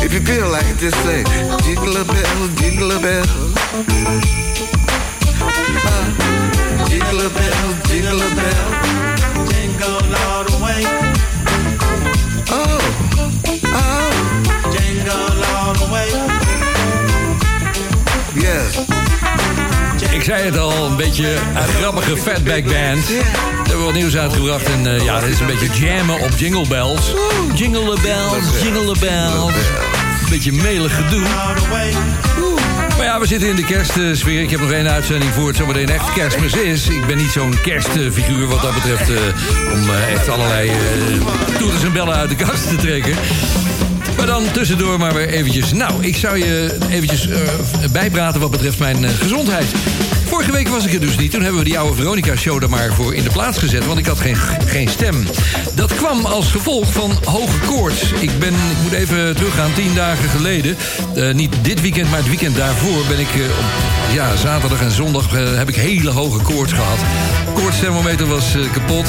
If 0.02 0.14
you 0.14 0.22
feel 0.22 0.50
like 0.50 0.66
it, 0.66 0.78
just 0.80 0.98
say 1.04 1.24
jingle 1.64 1.98
a 1.98 2.06
bells, 2.06 2.56
jingle 2.56 2.92
a 2.92 3.00
bells. 3.00 3.56
Uh, 5.86 6.06
jingle 6.90 7.20
a 7.20 7.30
bells, 7.30 7.76
jingle 7.90 8.22
a 8.22 8.30
bells. 8.36 9.52
Jingle 9.52 10.16
all 10.16 10.29
Ik 20.20 20.26
zei 20.26 20.46
het 20.46 20.58
al, 20.58 20.86
een 20.86 20.96
beetje 20.96 21.34
een 21.34 21.68
grappige 21.80 22.18
fatback 22.18 22.64
band. 22.64 23.08
We 23.08 23.24
hebben 23.64 23.86
wat 23.86 23.94
nieuws 23.94 24.18
uitgebracht 24.18 24.66
en 24.66 24.88
eh, 24.88 25.04
ja, 25.04 25.20
dit 25.20 25.30
is 25.30 25.40
een 25.40 25.46
beetje 25.46 25.86
jammen 25.86 26.20
op 26.20 26.30
Jingle 26.38 26.68
Bells. 26.68 27.14
Jingle 27.54 27.98
bells, 28.02 28.62
jingle 28.64 28.96
bells. 29.00 29.54
Een 30.24 30.30
beetje 30.30 30.52
melig 30.52 30.96
gedoe. 30.96 31.22
Maar 32.98 33.06
ja, 33.06 33.20
we 33.20 33.26
zitten 33.26 33.50
in 33.50 33.56
de 33.56 33.66
kerstsfeer. 33.66 34.42
Ik 34.42 34.50
heb 34.50 34.60
nog 34.60 34.72
één 34.72 34.90
uitzending 34.90 35.34
voor 35.34 35.48
het 35.48 35.58
zometeen 35.58 35.90
echt 35.90 36.14
kerstmis 36.14 36.54
is. 36.54 36.88
Ik 36.88 37.06
ben 37.06 37.18
niet 37.18 37.32
zo'n 37.32 37.56
kerstfiguur 37.64 38.48
wat 38.48 38.62
dat 38.62 38.74
betreft... 38.74 39.10
eh, 39.10 39.74
om 39.74 39.90
eh, 39.90 40.12
echt 40.12 40.30
allerlei 40.30 40.72
toeters 41.58 41.84
en 41.84 41.94
bellen 41.94 42.16
uit 42.16 42.30
de 42.30 42.36
kast 42.36 42.70
te 42.70 42.76
trekken. 42.76 43.16
Maar 44.18 44.28
dan 44.28 44.52
tussendoor 44.52 45.00
maar 45.00 45.14
weer 45.14 45.30
eventjes. 45.30 45.74
Nou, 45.74 46.04
ik 46.04 46.16
zou 46.16 46.38
je 46.38 46.78
eventjes 46.90 47.28
eh, 47.28 47.40
bijpraten 47.92 48.42
wat 48.42 48.52
betreft 48.52 48.80
mijn 48.80 49.04
gezondheid. 49.04 49.66
Vorige 50.50 50.68
week 50.68 50.82
was 50.82 50.88
ik 50.88 50.94
er 50.94 51.08
dus 51.08 51.18
niet. 51.18 51.32
Toen 51.32 51.42
hebben 51.42 51.60
we 51.60 51.66
die 51.66 51.80
oude 51.80 51.96
Veronica-show 51.96 52.64
er 52.64 52.70
maar 52.70 52.94
voor 52.94 53.14
in 53.14 53.24
de 53.24 53.30
plaats 53.30 53.58
gezet... 53.58 53.86
want 53.86 54.00
ik 54.00 54.06
had 54.06 54.20
geen, 54.20 54.36
geen 54.66 54.90
stem. 54.90 55.26
Dat 55.76 55.96
kwam 55.96 56.26
als 56.26 56.52
gevolg 56.52 56.92
van 56.92 57.12
hoge 57.24 57.60
koorts. 57.60 58.12
Ik 58.12 58.40
ben, 58.40 58.54
ik 58.54 58.78
moet 58.84 58.92
even 58.92 59.36
teruggaan, 59.36 59.74
tien 59.74 59.96
dagen 59.96 60.30
geleden... 60.30 60.78
eh, 61.16 61.34
niet 61.34 61.56
dit 61.62 61.82
weekend, 61.82 62.10
maar 62.10 62.20
het 62.20 62.28
weekend 62.28 62.56
daarvoor... 62.56 63.06
ben 63.08 63.20
ik 63.20 63.36
eh, 63.36 63.42
op 63.42 64.14
ja, 64.14 64.36
zaterdag 64.36 64.82
en 64.82 64.92
zondag 64.92 65.34
eh, 65.34 65.58
heb 65.58 65.70
ik 65.70 65.76
hele 65.76 66.10
hoge 66.10 66.42
koorts 66.42 66.74
gehad. 66.74 67.00
Koortsthermometer 67.54 68.28
was 68.28 68.56
eh, 68.56 68.62
kapot. 68.72 69.06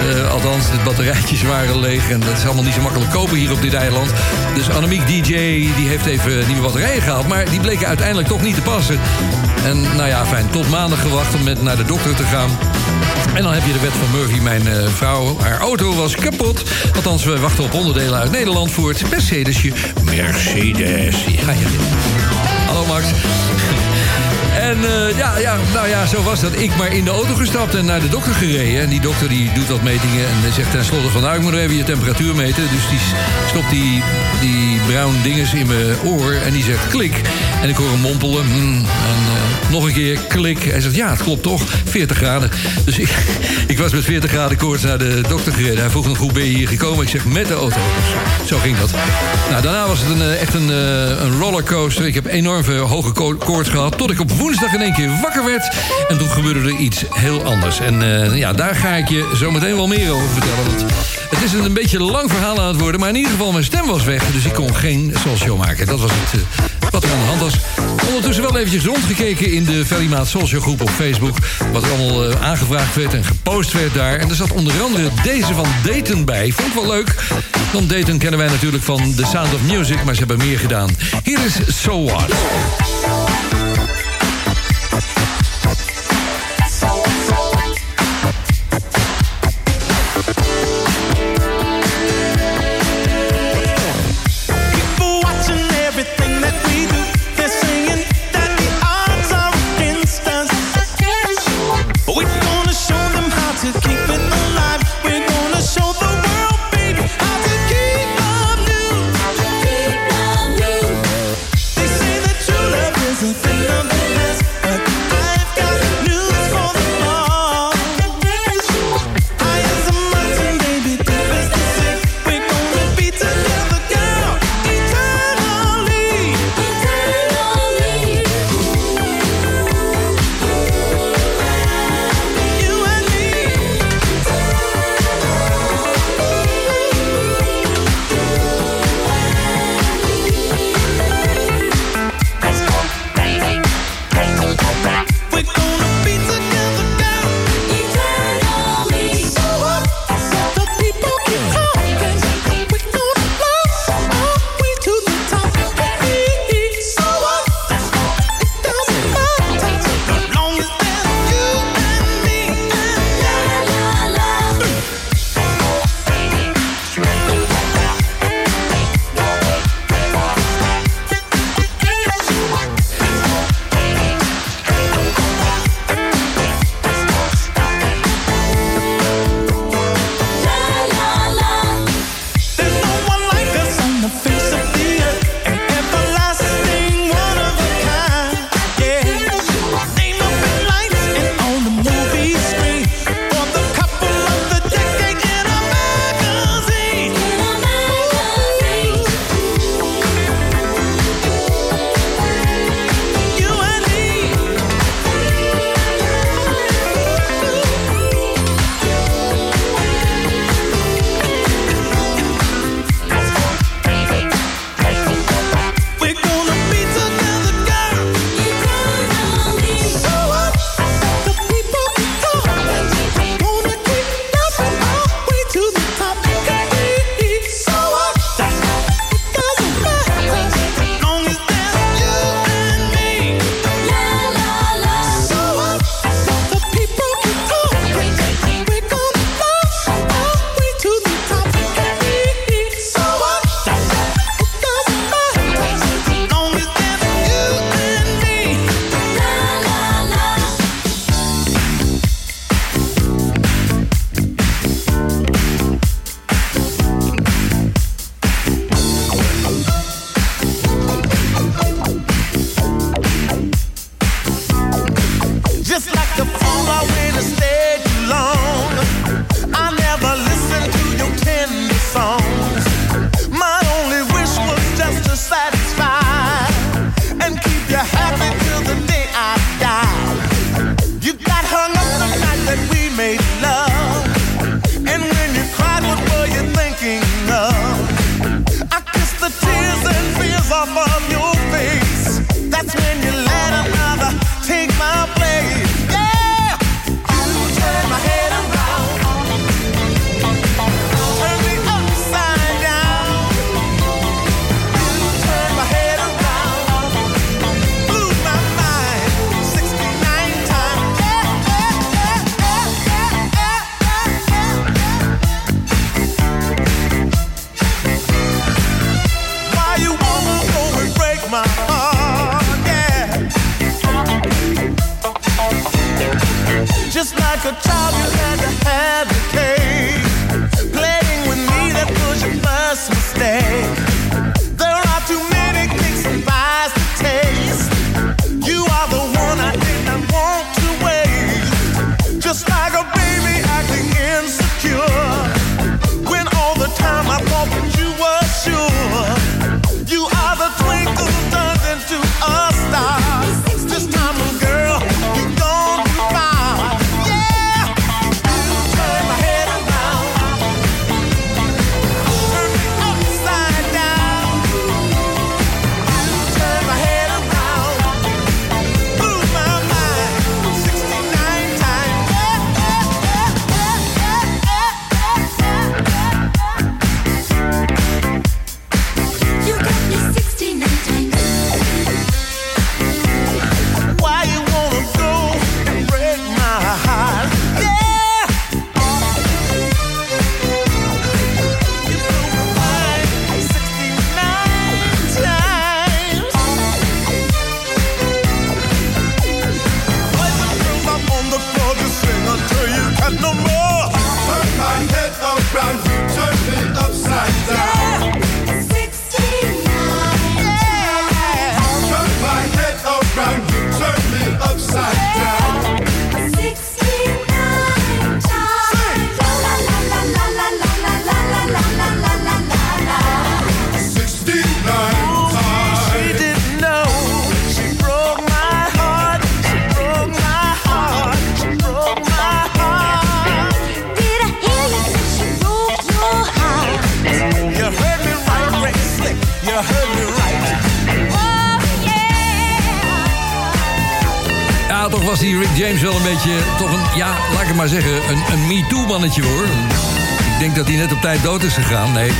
Eh, 0.00 0.30
althans, 0.30 0.70
de 0.70 0.76
batterijtjes 0.84 1.42
waren 1.42 1.80
leeg. 1.80 2.10
En 2.10 2.20
dat 2.20 2.36
is 2.38 2.44
allemaal 2.44 2.64
niet 2.64 2.74
zo 2.74 2.80
makkelijk 2.80 3.10
kopen 3.10 3.36
hier 3.36 3.52
op 3.52 3.62
dit 3.62 3.74
eiland. 3.74 4.10
Dus 4.54 4.70
Annemiek 4.70 5.06
DJ 5.06 5.32
die 5.76 5.88
heeft 5.88 6.06
even 6.06 6.46
nieuwe 6.46 6.62
batterijen 6.62 7.02
gehaald. 7.02 7.28
Maar 7.28 7.50
die 7.50 7.60
bleken 7.60 7.86
uiteindelijk 7.86 8.28
toch 8.28 8.42
niet 8.42 8.54
te 8.54 8.60
passen. 8.60 9.00
En 9.64 9.80
nou 9.80 10.08
ja, 10.08 10.26
fijn, 10.26 10.50
tot 10.50 10.70
maandag 10.70 11.00
gewacht 11.00 11.34
om 11.34 11.42
met 11.42 11.62
naar 11.62 11.76
de 11.76 11.84
dokter 11.84 12.14
te 12.14 12.24
gaan. 12.24 12.50
En 13.34 13.42
dan 13.42 13.52
heb 13.52 13.66
je 13.66 13.72
de 13.72 13.80
wet 13.80 13.92
van 13.92 14.20
Murphy. 14.20 14.40
Mijn 14.40 14.66
eh, 14.66 14.88
vrouw, 14.88 15.36
haar 15.40 15.58
auto 15.58 15.94
was 15.94 16.14
kapot. 16.14 16.62
Althans, 16.94 17.24
we 17.24 17.38
wachten 17.38 17.64
op 17.64 17.74
onderdelen 17.74 18.18
uit 18.18 18.30
Nederland 18.30 18.70
voor 18.70 18.88
het 18.88 19.10
Mercedesje. 19.10 19.72
Mercedes. 20.04 21.24
Ja, 21.24 21.52
ja. 21.52 21.68
Hallo 22.66 22.86
Max. 22.86 23.04
En 24.72 24.84
eh, 24.84 25.16
ja, 25.16 25.38
ja, 25.38 25.56
nou 25.72 25.88
ja, 25.88 26.06
zo 26.06 26.22
was 26.22 26.40
dat. 26.40 26.50
Ik 26.58 26.76
maar 26.76 26.92
in 26.92 27.04
de 27.04 27.10
auto 27.10 27.34
gestapt 27.34 27.74
en 27.74 27.84
naar 27.84 28.00
de 28.00 28.08
dokter 28.08 28.34
gereden. 28.34 28.80
En 28.80 28.88
die 28.88 29.00
dokter 29.00 29.28
die 29.28 29.52
doet 29.54 29.68
wat 29.68 29.82
metingen 29.82 30.26
en 30.26 30.52
zegt 30.52 30.70
tenslotte 30.70 31.08
van... 31.08 31.22
nou, 31.22 31.36
ik 31.36 31.42
moet 31.42 31.54
even 31.54 31.76
je 31.76 31.82
temperatuur 31.84 32.34
meten. 32.34 32.62
Dus 32.62 32.88
die 32.90 32.98
stopt 33.48 33.70
die, 33.70 34.02
die 34.40 34.80
bruin 34.86 35.22
dinges 35.22 35.54
in 35.54 35.66
mijn 35.66 35.96
oor 36.04 36.32
en 36.32 36.52
die 36.52 36.62
zegt 36.62 36.88
klik. 36.88 37.20
En 37.62 37.68
ik 37.68 37.76
hoor 37.76 37.90
hem 37.90 38.00
mompelen. 38.00 38.44
hmm, 38.44 38.74
en 38.78 38.84
eh, 38.84 39.70
nog 39.70 39.84
een 39.86 39.92
keer 39.92 40.18
klik. 40.28 40.62
Hij 40.62 40.80
zegt 40.80 40.94
ja, 40.94 41.10
het 41.10 41.22
klopt 41.22 41.42
toch, 41.42 41.62
40 41.84 42.16
graden. 42.16 42.50
Dus 42.84 42.98
ik, 42.98 43.08
ik 43.66 43.78
was 43.78 43.92
met 43.92 44.04
40 44.04 44.30
graden 44.30 44.56
koorts 44.56 44.82
naar 44.82 44.98
de 44.98 45.20
dokter 45.28 45.52
gereden. 45.52 45.78
Hij 45.80 45.90
vroeg 45.90 46.06
nog 46.06 46.18
hoe 46.18 46.32
ben 46.32 46.44
je 46.44 46.56
hier 46.56 46.68
gekomen? 46.68 47.02
Ik 47.02 47.08
zeg 47.10 47.24
met 47.24 47.46
de 47.46 47.54
auto. 47.54 47.76
Dus 48.40 48.48
zo 48.48 48.58
ging 48.58 48.78
dat. 48.78 48.90
Nou, 49.50 49.62
daarna 49.62 49.86
was 49.86 49.98
het 50.00 50.08
een, 50.10 50.22
eh, 50.22 50.40
echt 50.40 50.54
een, 50.54 50.70
eh, 50.70 51.22
een 51.24 51.38
rollercoaster. 51.40 52.06
Ik 52.06 52.14
heb 52.14 52.26
enorm 52.26 52.64
hoge 52.64 53.12
ko- 53.12 53.34
koorts 53.44 53.68
gehad. 53.68 53.98
Tot 53.98 54.10
ik 54.10 54.20
op 54.20 54.30
woensdag 54.32 54.61
in 54.70 54.82
één 54.82 54.92
keer 54.92 55.20
wakker 55.20 55.44
werd. 55.44 55.70
En 56.08 56.18
toen 56.18 56.28
gebeurde 56.28 56.60
er 56.60 56.76
iets 56.76 57.04
heel 57.10 57.44
anders. 57.44 57.80
En 57.80 58.02
eh, 58.02 58.36
ja, 58.36 58.52
daar 58.52 58.74
ga 58.74 58.94
ik 58.94 59.08
je 59.08 59.32
zo 59.36 59.50
meteen 59.50 59.76
wel 59.76 59.86
meer 59.86 60.10
over 60.10 60.28
vertellen. 60.28 60.90
Het 61.30 61.42
is 61.42 61.52
een, 61.52 61.72
beetje 61.72 62.02
lang 62.02 62.30
verhaal 62.30 62.60
aan 62.60 62.68
het 62.68 62.80
worden. 62.80 63.00
Maar 63.00 63.08
in 63.08 63.16
ieder 63.16 63.30
geval, 63.30 63.52
mijn 63.52 63.64
stem 63.64 63.86
was 63.86 64.04
weg. 64.04 64.32
Dus 64.32 64.44
ik 64.44 64.52
kon 64.52 64.74
geen 64.74 65.14
Soul 65.22 65.36
Show 65.36 65.58
maken. 65.58 65.86
Dat 65.86 66.00
was 66.00 66.10
het 66.14 66.40
eh, 66.40 66.90
wat 66.90 67.04
er 67.04 67.10
aan 67.12 67.18
de 67.18 67.24
hand 67.24 67.40
was. 67.40 67.54
Ondertussen 68.06 68.42
wel 68.42 68.56
eventjes 68.56 68.84
rondgekeken 68.84 69.52
in 69.52 69.64
de 69.64 69.86
Velimaat 69.86 70.28
Show 70.28 70.62
groep 70.62 70.80
op 70.80 70.90
Facebook. 70.90 71.36
Wat 71.72 71.82
er 71.82 71.90
allemaal 71.90 72.30
eh, 72.30 72.42
aangevraagd 72.42 72.94
werd 72.94 73.14
en 73.14 73.24
gepost 73.24 73.72
werd 73.72 73.94
daar. 73.94 74.16
En 74.16 74.28
er 74.28 74.34
zat 74.34 74.52
onder 74.52 74.82
andere 74.82 75.08
deze 75.22 75.54
van 75.54 75.66
Dayton 75.84 76.24
bij. 76.24 76.52
Vond 76.52 76.68
ik 76.68 76.74
wel 76.74 76.86
leuk. 76.86 77.14
Want 77.72 77.88
Dayton 77.88 78.18
kennen 78.18 78.38
wij 78.38 78.48
natuurlijk 78.48 78.82
van 78.82 79.14
The 79.14 79.24
Sound 79.26 79.54
of 79.54 79.60
Music. 79.76 80.04
Maar 80.04 80.14
ze 80.14 80.24
hebben 80.26 80.46
meer 80.46 80.58
gedaan. 80.58 80.88
Hier 81.22 81.38
is 81.44 81.82
So 81.82 82.04
What. 82.04 82.30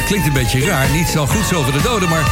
Klinkt 0.05 0.27
een 0.27 0.33
beetje 0.33 0.65
raar. 0.65 0.91
Niet 0.91 1.09
zo 1.09 1.27
goed 1.27 1.55
over 1.55 1.73
de 1.73 1.83
doden, 1.83 2.09
maar 2.09 2.31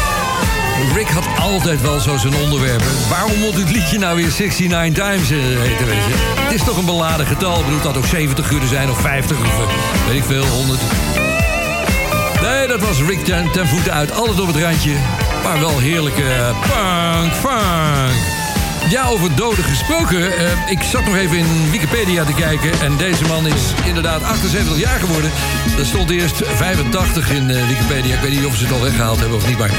Rick 0.94 1.08
had 1.08 1.24
altijd 1.40 1.80
wel 1.80 2.00
zo 2.00 2.16
zijn 2.16 2.34
onderwerpen. 2.34 3.08
Waarom 3.08 3.38
moet 3.38 3.56
dit 3.56 3.70
liedje 3.70 3.98
nou 3.98 4.16
weer 4.16 4.32
69 4.38 5.04
times 5.04 5.30
eh, 5.30 5.38
heten, 5.38 5.86
weet 5.86 6.04
je? 6.04 6.14
Het 6.40 6.52
is 6.52 6.64
toch 6.64 6.76
een 6.76 6.84
beladen 6.84 7.26
getal. 7.26 7.58
Ik 7.58 7.64
bedoel, 7.64 7.80
had 7.80 7.96
ook 7.96 8.06
70 8.06 8.48
kunnen 8.48 8.68
zijn 8.68 8.90
of 8.90 9.00
50 9.00 9.38
of 9.38 9.46
eh, 9.46 10.06
weet 10.06 10.16
ik 10.16 10.24
veel, 10.24 10.46
100. 10.46 10.80
Nee, 12.42 12.66
dat 12.66 12.80
was 12.80 13.02
Rick 13.02 13.24
ten, 13.24 13.50
ten 13.52 13.68
voeten 13.68 13.92
uit. 13.92 14.12
Alles 14.12 14.40
op 14.40 14.46
het 14.46 14.56
randje. 14.56 14.94
Maar 15.42 15.60
wel 15.60 15.78
heerlijke 15.78 16.22
eh, 16.22 16.60
punk, 16.60 17.32
funk. 17.32 18.39
Ja, 18.90 19.06
over 19.06 19.36
doden 19.36 19.64
gesproken. 19.64 20.36
eh, 20.36 20.70
ik 20.70 20.82
zat 20.82 21.04
nog 21.04 21.16
even 21.16 21.38
in 21.38 21.70
Wikipedia 21.70 22.24
te 22.24 22.32
kijken. 22.32 22.80
En 22.80 22.96
deze 22.96 23.24
man 23.24 23.46
is 23.46 23.72
inderdaad 23.84 24.22
78 24.22 24.78
jaar 24.78 24.98
geworden. 25.00 25.30
Er 25.78 25.86
stond 25.86 26.10
eerst 26.10 26.42
85 26.44 27.30
in 27.30 27.50
eh, 27.50 27.68
Wikipedia. 27.68 28.14
Ik 28.14 28.20
weet 28.20 28.30
niet 28.30 28.46
of 28.46 28.56
ze 28.56 28.64
het 28.64 28.72
al 28.72 28.80
weggehaald 28.80 29.18
hebben 29.20 29.36
of 29.36 29.48
niet, 29.48 29.58
maar... 29.58 29.70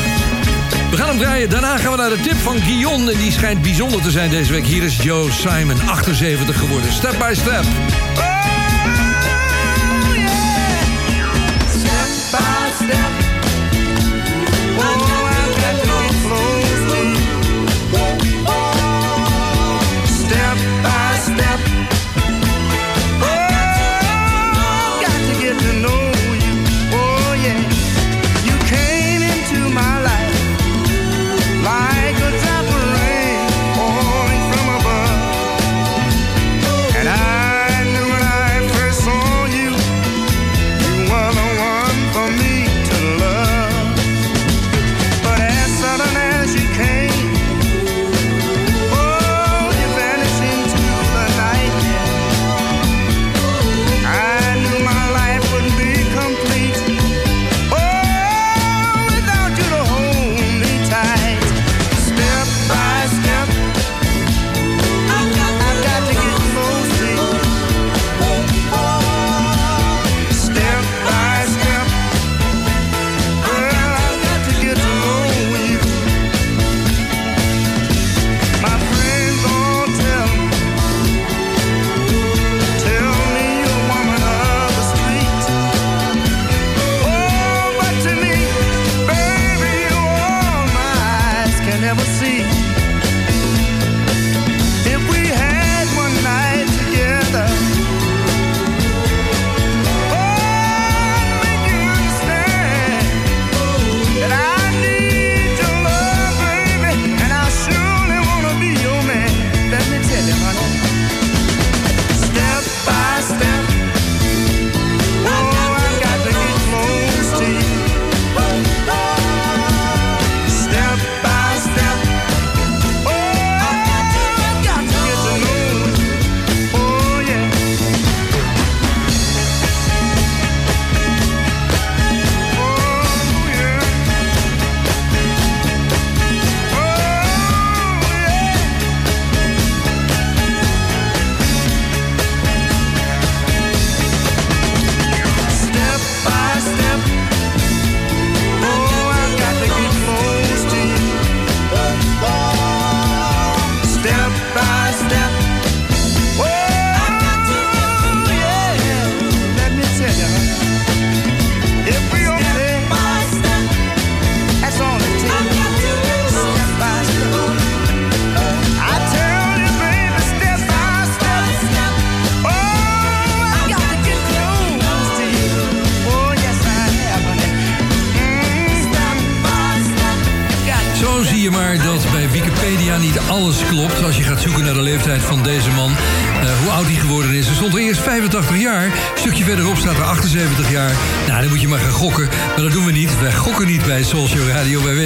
We 0.91 0.97
gaan 0.97 1.07
hem 1.07 1.17
draaien. 1.17 1.49
Daarna 1.49 1.77
gaan 1.77 1.91
we 1.91 1.97
naar 1.97 2.09
de 2.09 2.21
tip 2.21 2.37
van 2.37 2.61
Guillaume. 2.61 3.11
En 3.11 3.17
die 3.17 3.31
schijnt 3.31 3.61
bijzonder 3.61 4.01
te 4.01 4.11
zijn 4.11 4.29
deze 4.29 4.51
week. 4.51 4.65
Hier 4.65 4.83
is 4.83 4.97
Joe 5.01 5.31
Simon, 5.31 5.89
78 5.89 6.59
geworden. 6.59 6.93
Step 6.93 7.15
by. 7.19 7.33
Step 7.33 7.65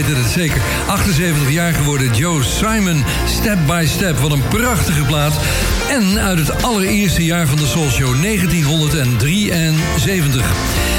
weten 0.06 0.24
het 0.24 0.32
zeker. 0.32 0.62
78 0.88 1.52
jaar 1.52 1.74
geworden 1.74 2.16
Joe 2.16 2.44
Simon. 2.44 3.04
Step 3.40 3.58
by 3.68 3.86
Step. 3.88 4.18
Wat 4.20 4.32
een 4.32 4.48
prachtige 4.48 5.04
plaat. 5.04 5.34
En 5.90 6.20
uit 6.20 6.38
het 6.48 6.64
allereerste 6.64 7.26
jaar 7.26 7.48
van 7.48 7.58
de 7.58 7.66
Soul 7.66 7.90
Show, 7.90 8.22
1973. 8.22 10.46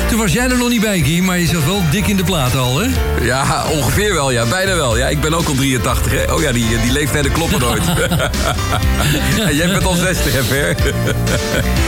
Toen 0.08 0.18
was 0.18 0.32
jij 0.32 0.48
er 0.50 0.56
nog 0.56 0.68
niet 0.68 0.80
bij, 0.80 1.00
Guy, 1.02 1.18
maar 1.20 1.38
je 1.38 1.46
zat 1.46 1.64
wel 1.64 1.82
dik 1.90 2.06
in 2.06 2.16
de 2.16 2.24
plaat 2.24 2.56
al, 2.56 2.78
hè? 2.80 2.86
Ja, 3.20 3.64
ongeveer 3.72 4.14
wel, 4.14 4.30
ja. 4.30 4.44
Bijna 4.46 4.74
wel. 4.74 4.96
Ja, 4.98 5.08
ik 5.08 5.20
ben 5.20 5.34
ook 5.34 5.46
al 5.48 5.54
83, 5.54 6.12
hè. 6.12 6.32
Oh 6.32 6.42
ja, 6.42 6.52
die, 6.52 6.66
die 6.82 6.92
leeftijden 6.92 7.32
kloppen 7.32 7.60
nooit. 7.60 7.82
Jij 9.56 9.66
bent 9.68 9.84
al 9.84 9.94
60, 9.94 10.32
hè, 10.32 10.44
Ver? 10.44 10.76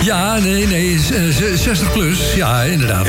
Ja, 0.02 0.38
nee, 0.38 0.66
nee, 0.66 0.98
z- 0.98 1.10
eh, 1.10 1.22
z- 1.30 1.62
60 1.62 1.92
plus. 1.92 2.18
Ja, 2.34 2.62
inderdaad. 2.62 3.06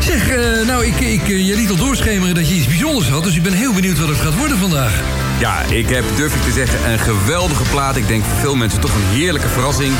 Zeg, 0.00 0.28
eh, 0.28 0.38
nou, 0.66 0.84
ik, 0.86 1.00
ik, 1.00 1.22
eh, 1.28 1.46
je 1.46 1.54
liet 1.54 1.70
al 1.70 1.76
doorschemeren 1.76 2.34
dat 2.34 2.48
je 2.48 2.54
iets 2.54 2.66
bijzonders 2.66 3.08
had... 3.08 3.24
dus 3.24 3.33
ik 3.36 3.42
ben 3.42 3.52
heel 3.52 3.72
benieuwd 3.72 3.98
wat 3.98 4.08
het 4.08 4.20
gaat 4.20 4.36
worden 4.36 4.58
vandaag. 4.58 5.00
Ja, 5.38 5.62
ik 5.62 5.88
heb, 5.88 6.04
durf 6.16 6.34
ik 6.34 6.42
te 6.42 6.52
zeggen, 6.52 6.90
een 6.90 6.98
geweldige 6.98 7.62
plaat. 7.62 7.96
Ik 7.96 8.06
denk 8.06 8.24
voor 8.24 8.38
veel 8.38 8.56
mensen 8.56 8.80
toch 8.80 8.94
een 8.94 9.16
heerlijke 9.16 9.48
verrassing. 9.48 9.92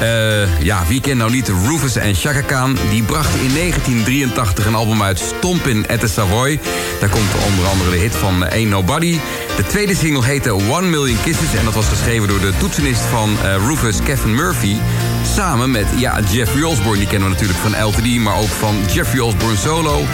Eh, 0.00 0.62
ja, 0.62 0.86
wie 0.86 1.00
kent 1.00 1.18
nou 1.18 1.30
niet 1.30 1.48
Rufus 1.48 1.96
en 1.96 2.14
Chaka 2.14 2.40
Khan? 2.40 2.78
Die 2.90 3.02
brachten 3.02 3.40
in 3.40 3.54
1983 3.54 4.66
een 4.66 4.74
album 4.74 5.02
uit, 5.02 5.18
Stompin' 5.18 5.88
at 5.88 6.00
the 6.00 6.08
Savoy. 6.08 6.60
Daar 7.00 7.08
komt 7.08 7.44
onder 7.46 7.66
andere 7.66 7.90
de 7.90 7.96
hit 7.96 8.14
van 8.14 8.50
Ain't 8.50 8.70
Nobody. 8.70 9.18
De 9.56 9.66
tweede 9.66 9.94
single 9.94 10.24
heette 10.24 10.54
One 10.54 10.88
Million 10.88 11.18
Kisses... 11.24 11.54
en 11.54 11.64
dat 11.64 11.74
was 11.74 11.88
geschreven 11.88 12.28
door 12.28 12.40
de 12.40 12.52
toetsenist 12.58 13.00
van 13.00 13.36
eh, 13.42 13.54
Rufus, 13.66 14.02
Kevin 14.04 14.34
Murphy... 14.34 14.76
Samen 15.22 15.70
met 15.70 15.86
ja, 15.96 16.20
Jeffrey 16.30 16.62
Osborne, 16.62 16.98
die 16.98 17.08
kennen 17.08 17.28
we 17.28 17.34
natuurlijk 17.34 17.58
van 17.58 17.84
LTD... 17.84 18.18
maar 18.18 18.36
ook 18.36 18.48
van 18.48 18.76
Jeffrey 18.92 19.20
Osborne 19.20 19.56
solo. 19.56 20.04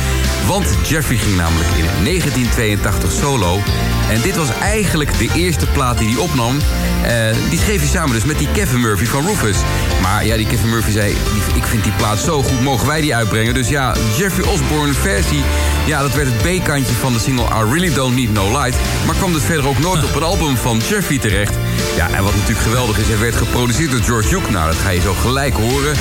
Want 0.46 0.76
Jeffrey 0.88 1.16
ging 1.16 1.36
namelijk 1.36 1.68
in 1.68 2.04
1982 2.04 3.12
solo... 3.12 3.60
En 4.08 4.20
dit 4.20 4.36
was 4.36 4.48
eigenlijk 4.60 5.18
de 5.18 5.28
eerste 5.34 5.66
plaat 5.66 5.98
die 5.98 6.08
hij 6.08 6.18
opnam. 6.18 6.58
Eh, 7.02 7.36
die 7.50 7.58
schreef 7.58 7.78
hij 7.78 7.88
samen 7.88 8.14
dus 8.14 8.24
met 8.24 8.38
die 8.38 8.48
Kevin 8.52 8.80
Murphy 8.80 9.04
van 9.04 9.26
Rufus. 9.26 9.56
Maar 10.02 10.26
ja, 10.26 10.36
die 10.36 10.46
Kevin 10.46 10.68
Murphy 10.68 10.90
zei... 10.90 11.16
ik 11.54 11.64
vind 11.64 11.82
die 11.82 11.92
plaat 11.92 12.18
zo 12.18 12.42
goed, 12.42 12.62
mogen 12.62 12.86
wij 12.86 13.00
die 13.00 13.14
uitbrengen? 13.14 13.54
Dus 13.54 13.68
ja, 13.68 13.94
Jeffrey 14.16 14.46
Osborne 14.46 14.92
versie... 14.92 15.42
ja, 15.86 16.00
dat 16.00 16.14
werd 16.14 16.28
het 16.32 16.62
B-kantje 16.62 16.94
van 16.94 17.12
de 17.12 17.18
single 17.18 17.44
I 17.44 17.72
Really 17.72 17.94
Don't 17.94 18.14
Need 18.14 18.32
No 18.32 18.50
Light... 18.50 18.76
maar 19.06 19.14
kwam 19.14 19.32
dus 19.32 19.42
verder 19.42 19.66
ook 19.66 19.78
nooit 19.78 20.04
op 20.04 20.14
een 20.14 20.22
album 20.22 20.56
van 20.56 20.78
Jeffrey 20.88 21.18
terecht. 21.18 21.54
Ja, 21.96 22.10
en 22.10 22.22
wat 22.22 22.34
natuurlijk 22.34 22.66
geweldig 22.66 22.98
is... 22.98 23.08
hij 23.08 23.18
werd 23.18 23.36
geproduceerd 23.36 23.90
door 23.90 24.02
George 24.02 24.28
Duke. 24.28 24.50
Nou, 24.50 24.70
dat 24.70 24.78
ga 24.78 24.90
je 24.90 24.97
zo 25.00 25.12
gelijk 25.14 25.54
horen. 25.54 25.96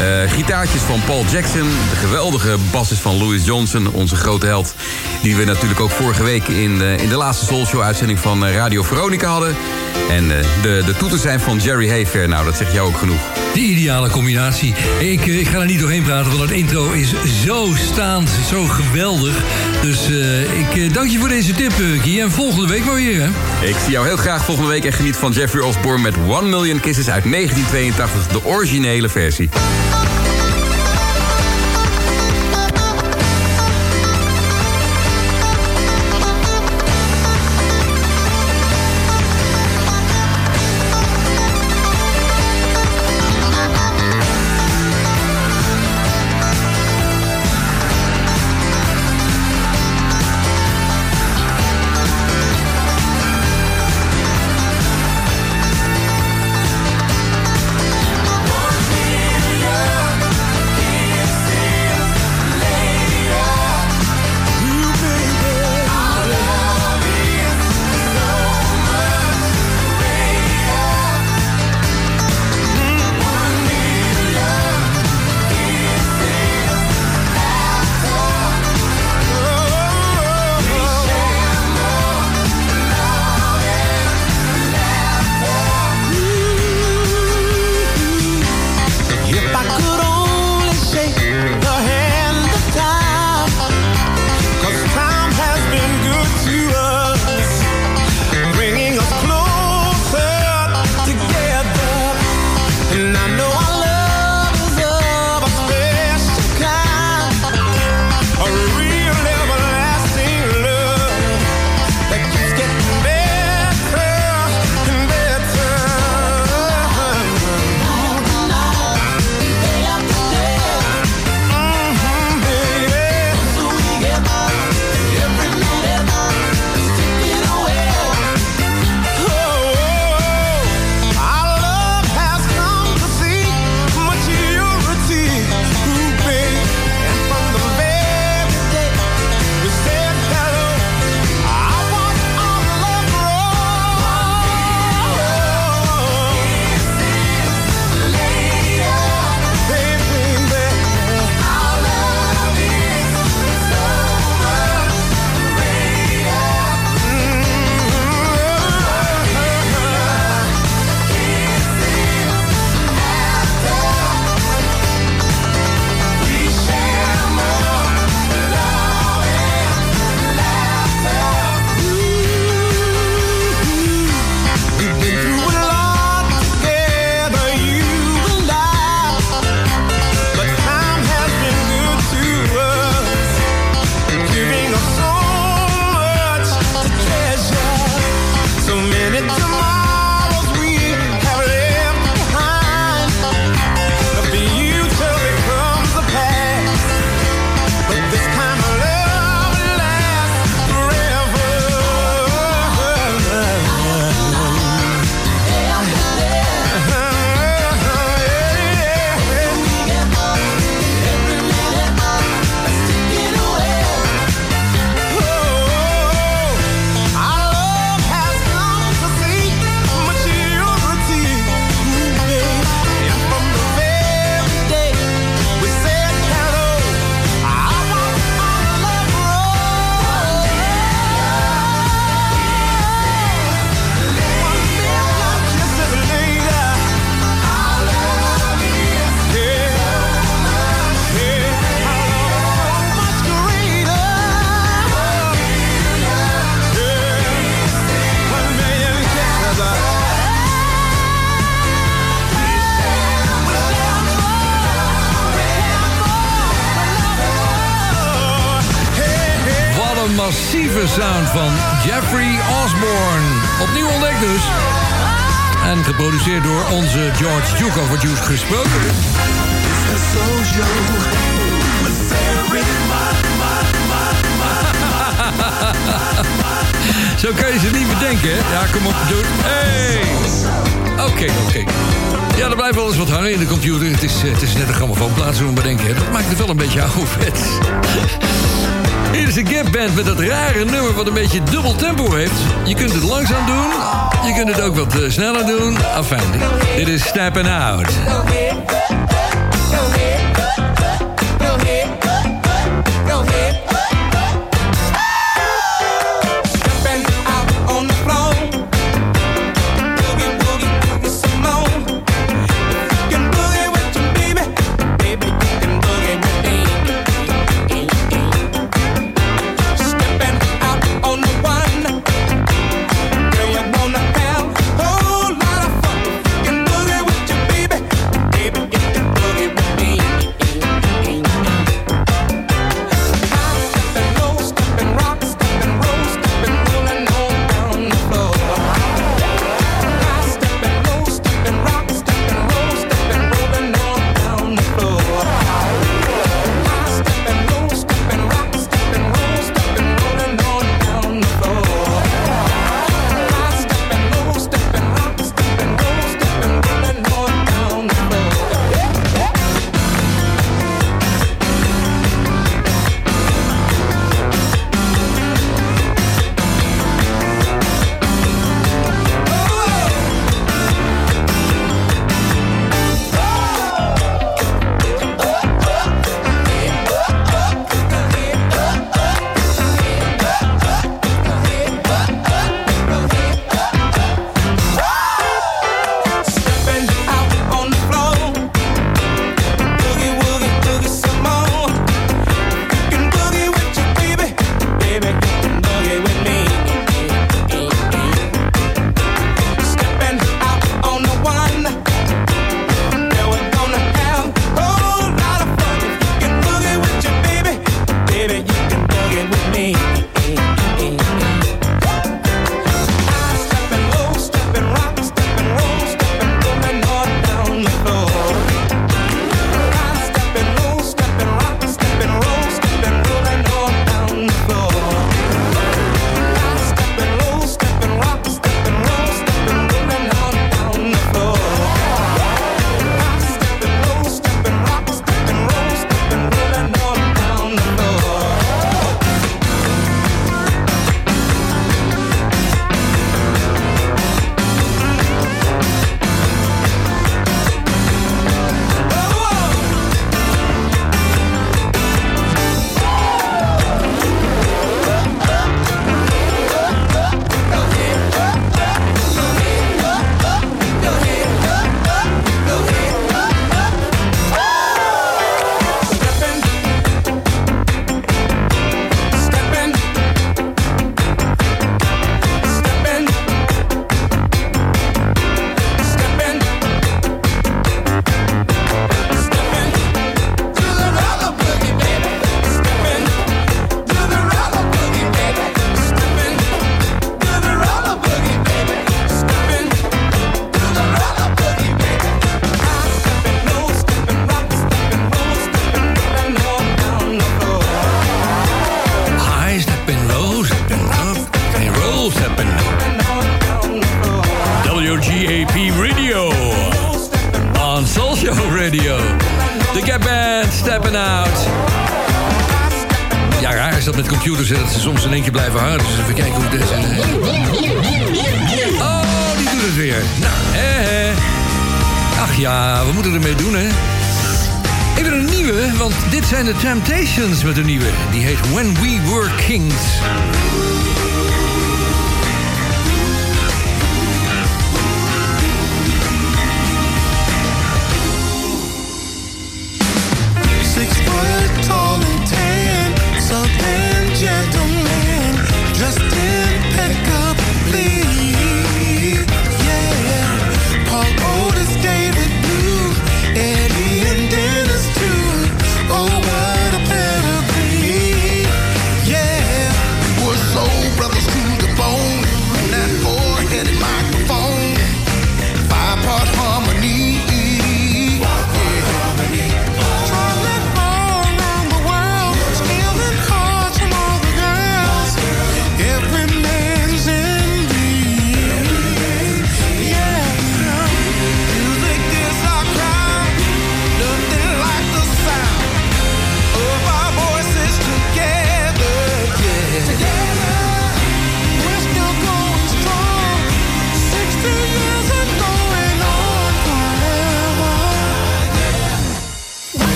Eh, 0.00 0.30
gitaartjes 0.30 0.80
van 0.80 1.00
Paul 1.06 1.24
Jackson. 1.30 1.68
De 1.90 1.96
geweldige 1.96 2.56
basses 2.70 2.98
van 2.98 3.18
Louis 3.18 3.44
Johnson, 3.44 3.92
onze 3.92 4.16
grote 4.16 4.46
held. 4.46 4.74
Die 5.22 5.36
we 5.36 5.44
natuurlijk 5.44 5.80
ook 5.80 5.90
vorige 5.90 6.22
week 6.22 6.48
in, 6.48 6.82
eh, 6.82 6.98
in 6.98 7.08
de 7.08 7.16
laatste 7.16 7.44
Soul 7.44 7.66
Show 7.66 7.80
uitzending 7.80 8.18
van 8.18 8.46
eh, 8.46 8.54
Radio 8.54 8.82
Veronica 8.82 9.28
hadden. 9.28 9.56
En 10.10 10.28
de, 10.62 10.82
de 10.86 10.94
toeters 10.98 11.22
zijn 11.22 11.40
van 11.40 11.58
Jerry 11.58 11.88
Hayfair. 11.88 12.28
Nou, 12.28 12.44
dat 12.44 12.56
zegt 12.56 12.72
jou 12.72 12.88
ook 12.88 12.98
genoeg. 12.98 13.20
De 13.54 13.60
ideale 13.60 14.10
combinatie. 14.10 14.74
Ik, 14.98 15.26
ik 15.26 15.48
ga 15.48 15.58
er 15.58 15.66
niet 15.66 15.80
doorheen 15.80 16.02
praten, 16.02 16.30
want 16.36 16.42
het 16.42 16.58
intro 16.58 16.90
is 16.90 17.14
zo 17.44 17.68
staand, 17.74 18.30
zo 18.50 18.64
geweldig. 18.64 19.42
Dus 19.82 20.08
ik 20.72 20.94
dank 20.94 21.10
je 21.10 21.18
voor 21.18 21.28
deze 21.28 21.54
tip, 21.54 21.72
Guy. 22.02 22.20
En 22.20 22.30
volgende 22.30 22.66
week 22.66 22.84
maar 22.84 22.94
weer, 22.94 23.20
hè? 23.20 23.28
Ik 23.66 23.76
zie 23.82 23.92
jou 23.92 24.06
heel 24.06 24.16
graag 24.16 24.44
volgende 24.44 24.70
week 24.70 24.84
en 24.84 24.92
geniet 24.92 25.16
van 25.16 25.32
Jeffrey 25.32 25.62
Osborne 25.62 26.02
met 26.02 26.14
One 26.28 26.48
Million 26.48 26.80
Kisses 26.80 27.08
uit 27.08 27.24
1982. 27.30 28.26
De 28.26 28.44
originele 28.44 29.08
versie. 29.08 29.48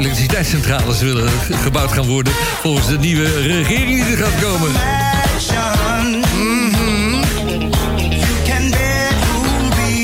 Elektriciteitscentrales 0.00 1.00
willen 1.00 1.28
ge- 1.28 1.56
gebouwd 1.56 1.92
gaan 1.92 2.06
worden... 2.06 2.32
volgens 2.60 2.86
de 2.86 2.98
nieuwe 2.98 3.40
regering 3.42 4.04
die 4.04 4.16
er 4.16 4.24
gaat 4.24 4.40
komen. 4.42 4.70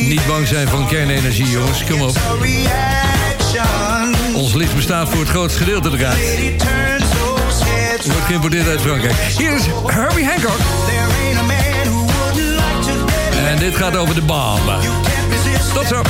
Niet 0.09 0.27
bang 0.27 0.47
zijn 0.47 0.69
van 0.69 0.87
kernenergie, 0.89 1.51
jongens. 1.51 1.85
Kom 1.91 2.01
op. 2.03 2.19
Ons 4.35 4.55
licht 4.55 4.75
bestaat 4.75 5.09
voor 5.09 5.21
het 5.21 5.29
grootste 5.29 5.59
gedeelte 5.59 5.91
eruit. 5.99 6.19
Wordt 8.07 8.27
geïmporteerd 8.27 8.69
uit 8.69 8.81
Frankrijk. 8.81 9.15
Hier 9.39 9.55
is 9.55 9.63
Herbie 9.87 10.27
Hancock. 10.27 10.59
En 13.47 13.59
dit 13.59 13.77
gaat 13.77 13.97
over 13.97 14.15
de 14.15 14.23
bom. 14.23 14.61
Tot 15.75 15.87
zo. 15.87 16.03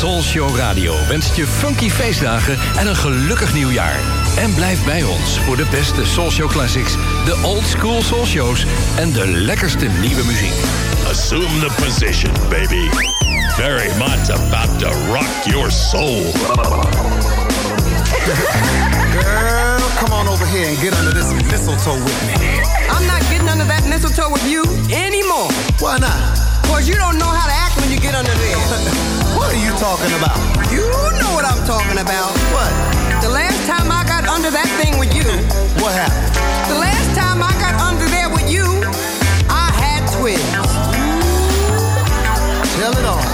Soul 0.00 0.22
Show 0.22 0.56
Radio 0.56 0.94
wenst 1.08 1.34
je 1.34 1.46
funky 1.46 1.90
feestdagen 1.90 2.58
en 2.76 2.86
een 2.86 2.96
gelukkig 2.96 3.54
nieuwjaar. 3.54 4.00
En 4.36 4.54
blijf 4.54 4.84
bij 4.84 5.02
ons 5.02 5.38
voor 5.38 5.56
de 5.56 5.66
beste 5.70 6.04
Soul 6.04 6.30
Show 6.30 6.50
classics, 6.50 6.92
de 7.24 7.40
old 7.44 7.66
school 7.66 8.02
Soul 8.02 8.26
Shows 8.26 8.66
en 8.96 9.12
de 9.12 9.26
lekkerste 9.26 9.86
nieuwe 9.86 10.24
muziek. 10.24 10.52
Assume 11.08 11.58
the 11.58 11.82
position, 11.84 12.32
baby. 12.48 12.88
Very 13.56 13.96
much 13.98 14.30
about 14.30 14.78
to 14.78 14.88
rock 15.12 15.44
your 15.44 15.70
soul. 15.70 16.32
Girl, 19.12 19.88
come 19.98 20.14
on 20.14 20.28
over 20.28 20.46
here 20.46 20.68
and 20.68 20.78
get 20.78 20.94
under 20.98 21.12
this 21.12 21.32
mistletoe 21.50 22.04
with 22.04 22.22
me. 22.26 22.34
I'm 22.88 23.06
not 23.06 23.20
getting 23.30 23.50
under 23.50 23.66
that 23.66 23.86
mistletoe 23.86 24.32
with 24.32 24.50
you 24.50 24.64
anymore. 24.90 25.50
Why 25.78 25.98
not? 25.98 26.49
Cause 26.70 26.88
you 26.88 26.94
don't 26.94 27.18
know 27.18 27.28
how 27.28 27.46
to 27.46 27.52
act 27.52 27.76
when 27.80 27.90
you 27.90 27.98
get 27.98 28.14
under 28.14 28.32
there. 28.32 28.56
What 29.36 29.52
are 29.54 29.62
you 29.62 29.72
talking 29.78 30.12
about? 30.18 30.38
You 30.70 30.86
know 31.20 31.32
what 31.34 31.44
I'm 31.44 31.64
talking 31.66 31.98
about. 31.98 32.30
What? 32.54 32.70
The 33.22 33.28
last 33.28 33.66
time 33.66 33.90
I 33.90 34.04
got 34.06 34.26
under 34.26 34.50
that 34.50 34.68
thing 34.80 34.98
with 34.98 35.14
you. 35.14 35.26
What 35.82 35.92
happened? 35.92 36.34
The 36.72 36.78
last 36.78 37.14
time 37.18 37.42
I 37.42 37.52
got 37.60 37.74
under 37.80 38.06
there 38.06 38.28
with 38.30 38.50
you, 38.50 38.64
I 39.48 39.70
had 39.82 40.06
twins. 40.18 40.40
tell 42.78 42.96
it 42.96 43.04
all. 43.04 43.29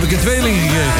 Heb 0.00 0.10
ik 0.10 0.16
een 0.16 0.24
tweeling 0.24 0.56
gekregen. 0.60 0.92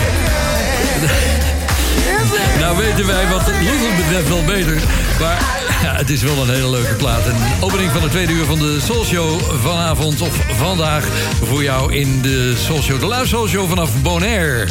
Nou 2.59 2.77
weten 2.77 3.07
wij 3.07 3.29
wat 3.29 3.47
Luther 3.47 3.97
betreft 3.97 4.29
wel 4.29 4.45
beter. 4.45 4.77
Maar 5.21 5.39
ja, 5.83 5.97
het 5.97 6.11
is 6.11 6.23
wel 6.23 6.43
een 6.43 6.51
hele 6.51 6.71
leuke 6.71 6.95
plaat. 6.95 7.27
Een 7.27 7.37
opening 7.61 7.91
van 7.91 8.01
de 8.01 8.09
tweede 8.09 8.33
uur 8.33 8.45
van 8.45 8.59
de 8.59 8.79
Soul 8.81 9.05
Show 9.05 9.41
vanavond 9.63 10.21
of 10.21 10.47
vandaag 10.57 11.07
voor 11.45 11.63
jou 11.63 11.95
in 11.95 12.23
de 12.23 12.55
Soul 12.57 12.83
Show. 12.83 13.01
De 13.01 13.09
Live 13.09 13.27
Soul 13.27 13.49
Show 13.49 13.69
vanaf 13.69 14.03
Bonaire. 14.03 14.67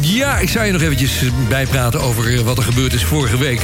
Ja, 0.00 0.38
ik 0.38 0.48
zou 0.48 0.66
je 0.66 0.72
nog 0.72 0.82
eventjes 0.82 1.22
bijpraten 1.48 2.00
over 2.00 2.44
wat 2.44 2.58
er 2.58 2.64
gebeurd 2.64 2.92
is 2.92 3.04
vorige 3.04 3.38
week. 3.38 3.60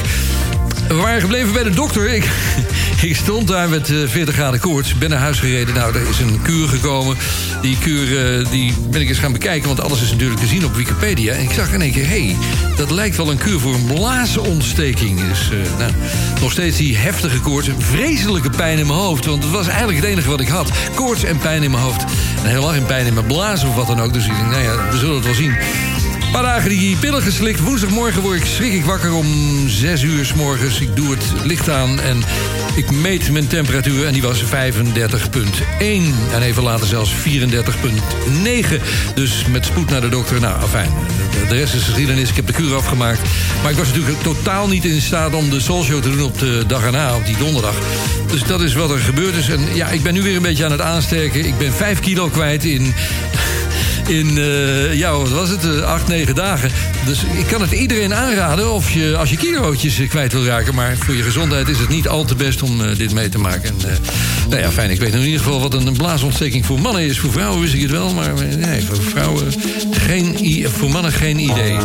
We 0.87 0.95
waren 0.95 1.21
gebleven 1.21 1.53
bij 1.53 1.63
de 1.63 1.69
dokter. 1.69 2.13
Ik, 2.13 2.29
ik 3.01 3.15
stond 3.15 3.47
daar 3.47 3.69
met 3.69 3.89
eh, 3.89 3.97
40 4.07 4.35
graden 4.35 4.59
koorts. 4.59 4.97
Ben 4.97 5.09
naar 5.09 5.19
huis 5.19 5.39
gereden. 5.39 5.73
Nou, 5.73 5.95
er 5.95 6.09
is 6.09 6.19
een 6.19 6.41
kuur 6.41 6.67
gekomen. 6.67 7.17
Die 7.65 7.77
kuur 7.77 8.37
eh, 8.39 8.49
die 8.51 8.73
ben 8.89 9.01
ik 9.01 9.09
eens 9.09 9.17
gaan 9.17 9.31
bekijken. 9.31 9.67
Want 9.67 9.81
alles 9.81 10.01
is 10.01 10.11
natuurlijk 10.11 10.39
te 10.39 10.47
zien 10.47 10.65
op 10.65 10.75
Wikipedia. 10.75 11.33
En 11.33 11.43
ik 11.43 11.51
zag 11.51 11.73
in 11.73 11.81
één 11.81 11.91
keer, 11.91 12.07
hé, 12.07 12.25
hey, 12.25 12.35
dat 12.77 12.91
lijkt 12.91 13.15
wel 13.15 13.31
een 13.31 13.37
kuur 13.37 13.59
voor 13.59 13.73
een 13.73 13.85
blaasontsteking. 13.85 15.27
Dus 15.27 15.49
nou, 15.77 15.91
nog 16.41 16.51
steeds 16.51 16.77
die 16.77 16.97
heftige 16.97 17.39
koorts. 17.39 17.69
Vreselijke 17.77 18.49
pijn 18.49 18.77
in 18.77 18.87
mijn 18.87 18.99
hoofd. 18.99 19.25
Want 19.25 19.43
het 19.43 19.51
was 19.51 19.67
eigenlijk 19.67 19.97
het 19.97 20.07
enige 20.07 20.29
wat 20.29 20.39
ik 20.39 20.47
had. 20.47 20.71
Koorts 20.95 21.23
en 21.23 21.37
pijn 21.37 21.63
in 21.63 21.71
mijn 21.71 21.83
hoofd. 21.83 22.03
En 22.43 22.49
helemaal 22.49 22.73
geen 22.73 22.85
pijn 22.85 23.05
in 23.05 23.13
mijn 23.13 23.25
blazen 23.25 23.69
of 23.69 23.75
wat 23.75 23.87
dan 23.87 24.01
ook. 24.01 24.13
Dus 24.13 24.25
ik 24.25 24.35
denk, 24.35 24.49
nou 24.49 24.63
ja, 24.63 24.91
we 24.91 24.97
zullen 24.97 25.15
het 25.15 25.25
wel 25.25 25.33
zien. 25.33 25.55
Paar 26.35 26.43
dagen 26.43 26.69
die 26.69 26.95
pillen 26.95 27.21
geslikt. 27.21 27.59
Woensdagmorgen 27.59 28.21
word 28.21 28.37
ik 28.37 28.45
schrik 28.45 28.73
ik 28.73 28.85
wakker 28.85 29.13
om 29.13 29.27
6 29.67 30.01
uur 30.01 30.25
s 30.25 30.33
morgens. 30.33 30.79
Ik 30.79 30.95
doe 30.95 31.11
het 31.11 31.23
licht 31.43 31.69
aan 31.69 31.99
en 31.99 32.23
ik 32.75 32.91
meet 32.91 33.31
mijn 33.31 33.47
temperatuur 33.47 34.05
en 34.05 34.13
die 34.13 34.21
was 34.21 34.43
35,1. 34.43 34.47
En 36.33 36.41
even 36.41 36.63
later 36.63 36.87
zelfs 36.87 37.11
34,9. 37.11 38.81
Dus 39.13 39.45
met 39.45 39.65
spoed 39.65 39.89
naar 39.89 40.01
de 40.01 40.09
dokter. 40.09 40.39
Nou, 40.39 40.67
fijn. 40.67 40.89
De 41.47 41.55
rest 41.55 41.73
is 41.73 41.83
geschiedenis. 41.83 42.29
Ik 42.29 42.35
heb 42.35 42.47
de 42.47 42.53
kuur 42.53 42.75
afgemaakt. 42.75 43.19
Maar 43.61 43.71
ik 43.71 43.77
was 43.77 43.87
natuurlijk 43.87 44.21
totaal 44.21 44.67
niet 44.67 44.85
in 44.85 45.01
staat 45.01 45.33
om 45.33 45.49
de 45.49 45.59
Soul 45.59 45.83
Show 45.83 46.01
te 46.01 46.09
doen 46.09 46.23
op 46.23 46.39
de 46.39 46.63
dag 46.67 46.83
erna, 46.83 47.15
op 47.15 47.25
die 47.25 47.37
donderdag. 47.37 47.75
Dus 48.31 48.43
dat 48.43 48.61
is 48.61 48.73
wat 48.73 48.91
er 48.91 48.99
gebeurd 48.99 49.35
is. 49.35 49.49
En 49.49 49.75
ja, 49.75 49.89
ik 49.89 50.03
ben 50.03 50.13
nu 50.13 50.21
weer 50.21 50.35
een 50.35 50.41
beetje 50.41 50.65
aan 50.65 50.71
het 50.71 50.81
aansterken. 50.81 51.45
Ik 51.45 51.57
ben 51.57 51.73
5 51.73 51.99
kilo 51.99 52.29
kwijt 52.29 52.65
in 52.65 52.93
in, 54.07 54.37
eh, 54.37 54.93
ja, 54.93 55.17
wat 55.17 55.29
was 55.29 55.49
het, 55.49 55.63
eh, 55.65 55.81
acht, 55.81 56.07
negen 56.07 56.35
dagen. 56.35 56.71
Dus 57.05 57.23
ik 57.37 57.45
kan 57.47 57.61
het 57.61 57.71
iedereen 57.71 58.13
aanraden 58.13 58.71
of 58.73 58.91
je, 58.91 59.17
als 59.17 59.29
je 59.29 59.37
kilootjes 59.37 59.99
eh, 59.99 60.09
kwijt 60.09 60.33
wil 60.33 60.45
raken. 60.45 60.75
Maar 60.75 60.95
voor 60.97 61.15
je 61.15 61.23
gezondheid 61.23 61.67
is 61.69 61.79
het 61.79 61.89
niet 61.89 62.07
al 62.07 62.25
te 62.25 62.35
best 62.35 62.61
om 62.61 62.81
eh, 62.81 62.97
dit 62.97 63.13
mee 63.13 63.29
te 63.29 63.37
maken. 63.37 63.69
En, 63.69 63.89
eh, 63.89 63.95
nou 64.49 64.61
ja, 64.61 64.71
fijn. 64.71 64.89
Ik 64.91 64.99
weet 64.99 65.13
in 65.13 65.21
ieder 65.21 65.39
geval 65.39 65.61
wat 65.61 65.73
een 65.73 65.93
blaasontsteking 65.93 66.65
voor 66.65 66.79
mannen 66.79 67.01
is. 67.01 67.19
Voor 67.19 67.31
vrouwen 67.31 67.61
wist 67.61 67.73
ik 67.73 67.81
het 67.81 67.91
wel, 67.91 68.13
maar 68.13 68.33
eh, 68.35 68.55
nee, 68.55 68.83
voor 68.83 69.01
vrouwen 69.03 69.53
geen, 69.91 70.67
voor 70.77 70.89
mannen 70.89 71.11
geen 71.11 71.39
idee. 71.39 71.77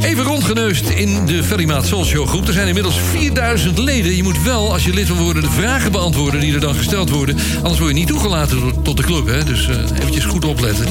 Even 0.00 0.24
rondgeneust 0.24 0.88
in 0.88 1.26
de 1.26 1.44
Ferrymaat 1.44 1.86
Soul 1.86 2.04
Show 2.04 2.28
groep. 2.28 2.46
Er 2.46 2.52
zijn 2.52 2.66
inmiddels 2.68 2.94
4000 3.10 3.78
leden. 3.78 4.16
Je 4.16 4.22
moet 4.22 4.42
wel, 4.42 4.72
als 4.72 4.84
je 4.84 4.92
lid 4.94 5.06
wil 5.06 5.16
worden, 5.16 5.42
de 5.42 5.50
vragen 5.50 5.92
beantwoorden 5.92 6.40
die 6.40 6.54
er 6.54 6.60
dan 6.60 6.74
gesteld 6.74 7.10
worden. 7.10 7.36
Anders 7.56 7.78
word 7.78 7.90
je 7.90 7.98
niet 7.98 8.06
toegelaten 8.08 8.58
tot- 8.82 8.96
de 8.96 9.02
club. 9.02 9.26
Hè? 9.26 9.44
Dus 9.44 9.68
eh 9.68 9.76
eventjes 10.00 10.24
goed 10.24 10.44
opletten. 10.44 10.86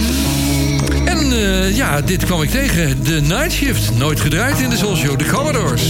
En 1.06 1.32
eh, 1.32 1.76
ja, 1.76 2.02
dit 2.02 2.26
kwam 2.26 2.42
ik 2.42 2.50
tegen. 2.50 3.04
De 3.04 3.22
Night 3.22 3.52
Shift. 3.52 3.98
Nooit 3.98 4.20
gedraaid 4.20 4.60
in 4.60 4.70
de 4.70 4.78
Soul. 4.78 5.18
De 5.18 5.26
Commodores. 5.26 5.82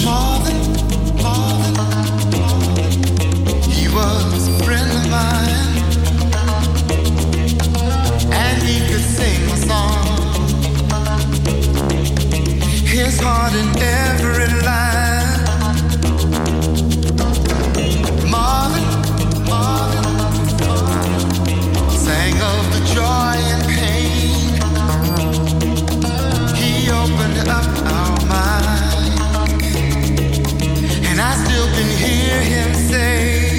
He 3.70 3.90
was 3.94 4.48
a 4.48 4.64
friend 4.64 4.92
of 4.92 5.10
mine, 5.10 5.80
and 8.32 8.62
he 8.64 8.80
could 8.90 9.06
sing 9.18 9.52
a 9.52 9.56
song. 9.68 10.08
His 12.86 13.20
heart 13.20 13.54
in 13.54 13.70
every 13.82 14.48
line. 14.64 15.40
Marvin, 18.30 18.88
Marvin, 19.46 20.04
sang 22.06 22.42
of 22.42 22.66
the 22.74 22.94
joy 22.94 23.54
and. 23.54 23.81
I 31.24 31.36
still 31.36 31.68
can 31.68 31.88
hear 31.98 32.42
him 32.42 32.74
say. 32.74 33.51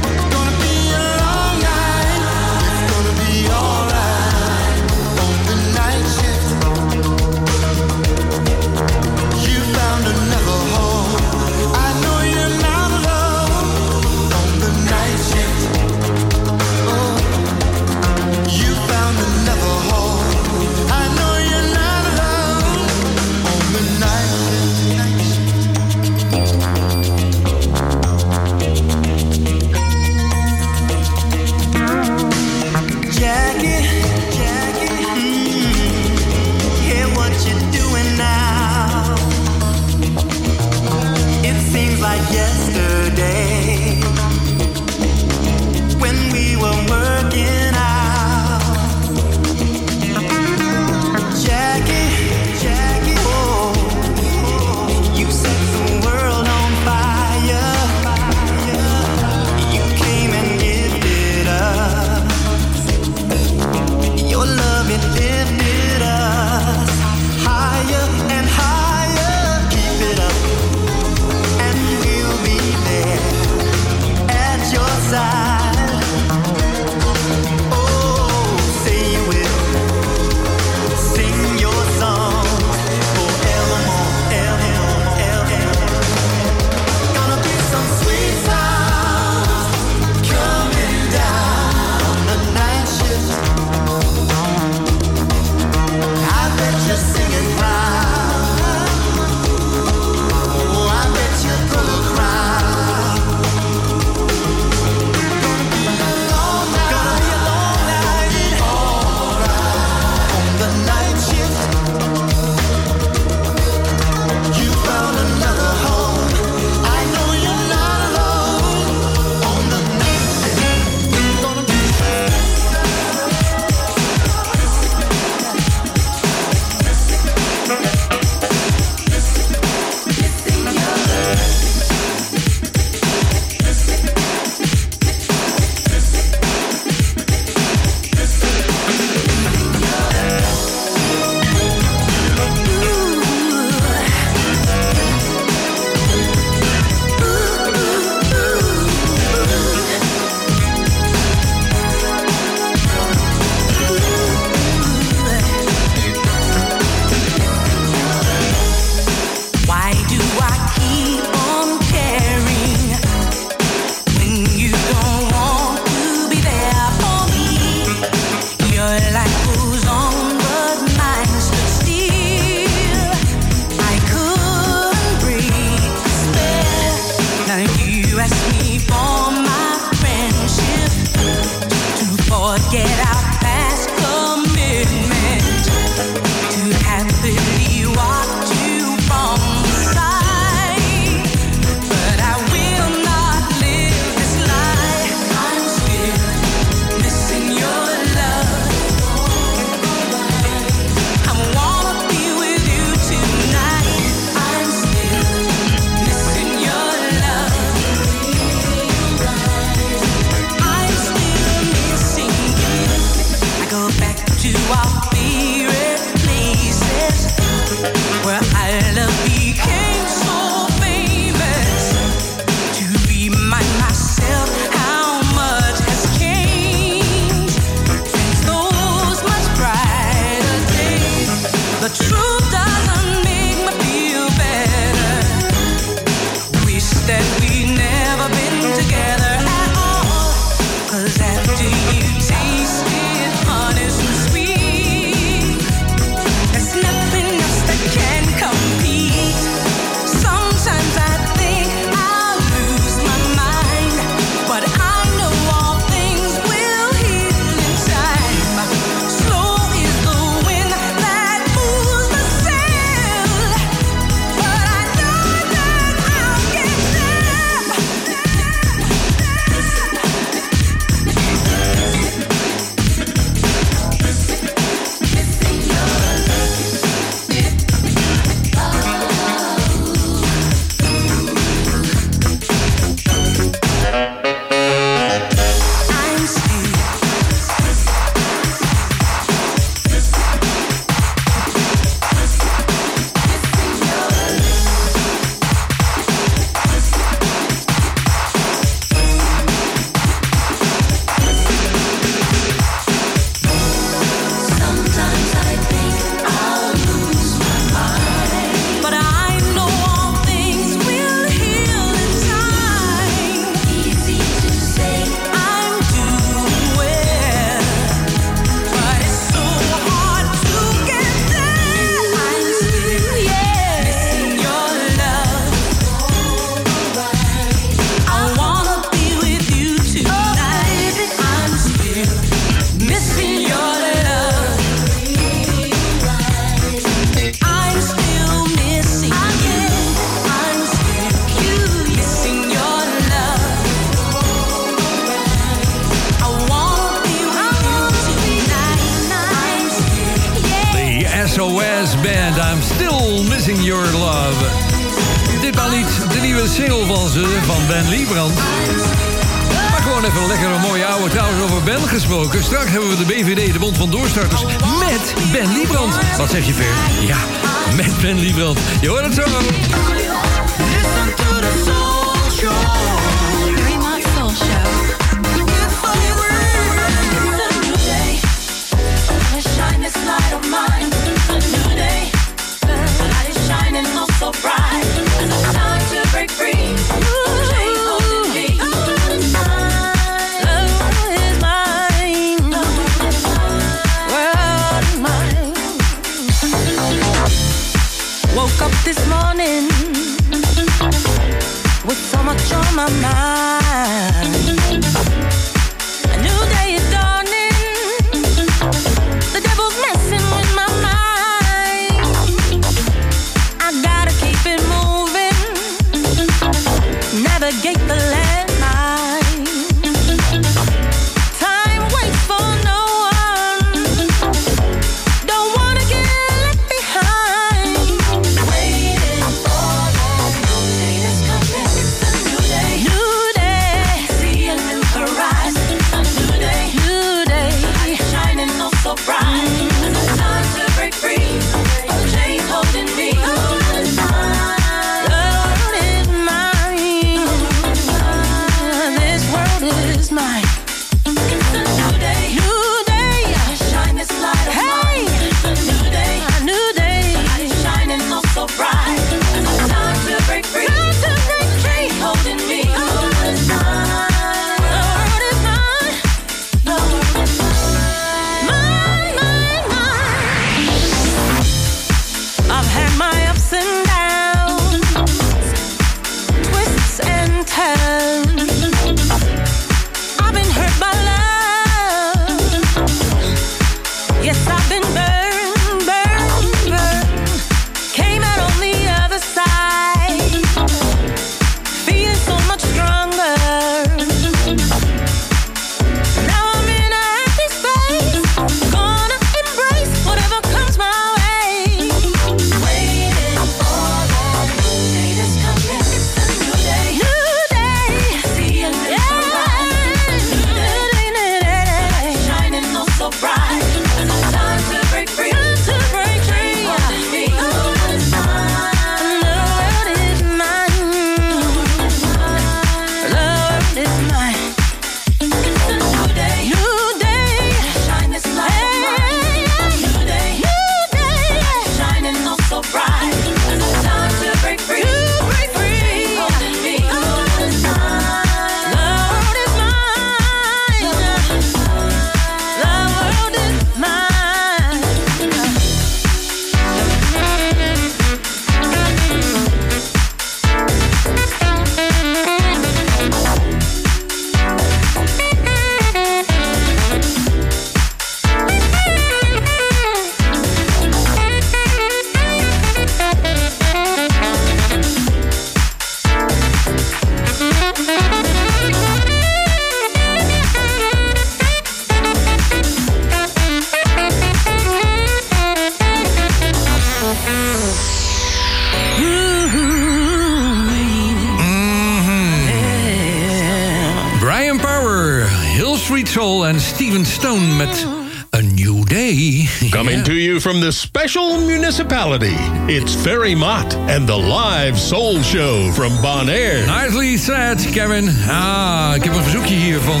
From 590.52 590.60
the 590.60 590.72
special 590.72 591.38
municipality, 591.46 592.36
it's 592.68 592.94
Ferry 592.94 593.34
Mott 593.34 593.74
and 593.88 594.06
the 594.06 594.16
live 594.16 594.78
soul 594.78 595.22
show 595.22 595.72
from 595.72 595.92
Bonaire. 596.02 596.66
Nicely 596.66 597.16
said, 597.16 597.58
Kevin. 597.72 598.08
Ah, 598.28 598.92
ik 598.94 599.04
heb 599.04 599.14
een 599.14 599.22
verzoekje 599.22 599.54
hier 599.54 599.80
van... 599.80 600.00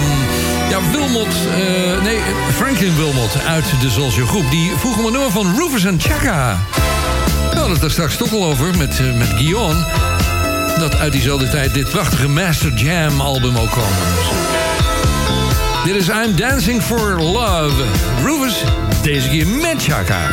Ja, 0.70 0.90
Wilmot... 0.90 1.26
eh, 1.26 2.02
nee, 2.02 2.18
Franklin 2.52 2.96
Wilmot 2.96 3.44
uit 3.46 3.64
de 3.80 3.90
Soul 3.90 4.10
groep. 4.10 4.50
Die 4.50 4.72
vroeg 4.76 4.98
om 4.98 5.06
een 5.06 5.12
nummer 5.12 5.30
van 5.30 5.54
Rufus 5.56 5.84
en 5.84 6.00
Chaka. 6.00 6.58
We 7.50 7.56
hadden 7.56 7.74
het 7.74 7.82
er 7.82 7.90
straks 7.90 8.16
toch 8.16 8.32
al 8.32 8.44
over 8.44 8.76
met, 8.76 9.00
eh, 9.00 9.12
met 9.12 9.28
Guillaume. 9.28 9.84
Dat 10.78 10.96
uit 10.96 11.12
diezelfde 11.12 11.48
tijd 11.48 11.74
dit 11.74 11.90
prachtige 11.90 12.28
Master 12.28 12.72
Jam 12.72 13.20
album 13.20 13.56
ook 13.56 13.70
kwam. 13.70 14.61
Dit 15.84 15.94
is 15.94 16.08
I'm 16.08 16.36
Dancing 16.36 16.82
for 16.82 17.20
Love. 17.20 17.84
Rufus, 18.24 18.64
deze 19.02 19.28
keer 19.28 19.46
met 19.46 19.82
Chaka. 19.82 20.28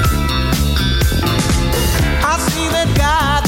I 2.21 2.39
see 2.51 2.69
that 2.69 2.87
guy 2.93 3.38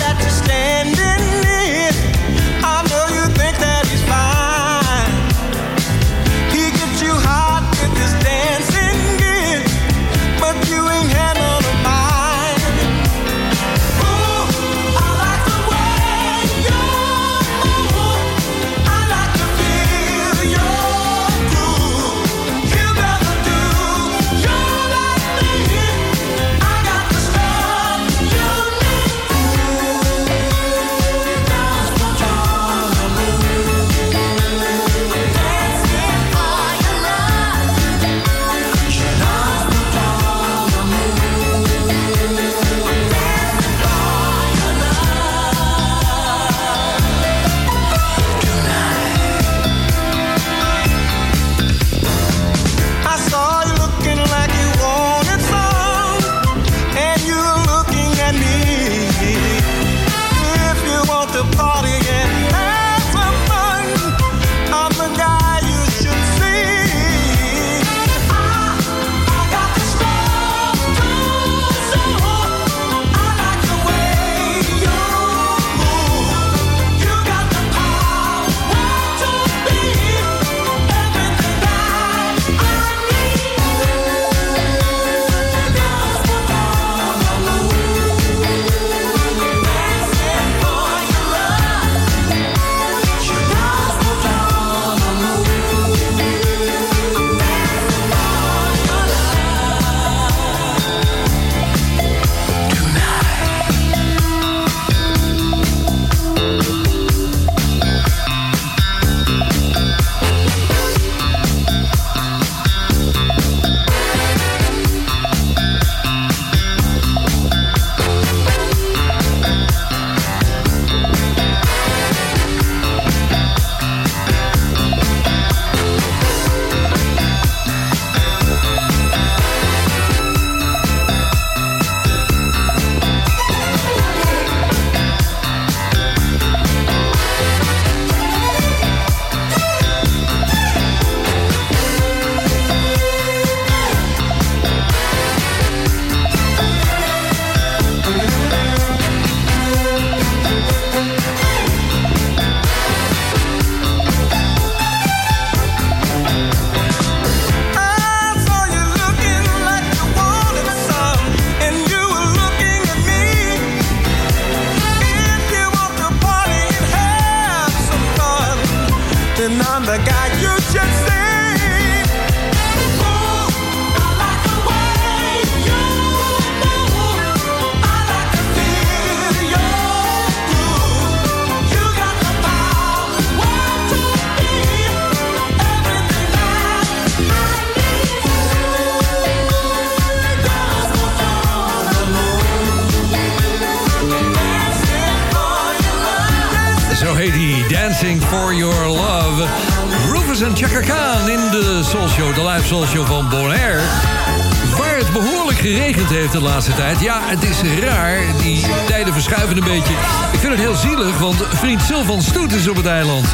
Ja, 207.00 207.20
het 207.22 207.44
is 207.44 207.62
raar, 207.80 208.20
die 208.42 208.66
tijden 208.88 209.14
verschuiven 209.14 209.58
een 209.58 209.64
beetje. 209.64 209.94
Ik 210.32 210.40
vind 210.40 210.52
het 210.52 210.62
heel 210.62 210.76
zielig, 210.76 211.20
want 211.20 211.36
vriend 211.50 211.82
Sylvan 211.82 212.22
Stoet 212.22 212.54
is 212.54 212.68
op 212.68 212.76
het 212.76 212.86
eiland. 212.86 213.26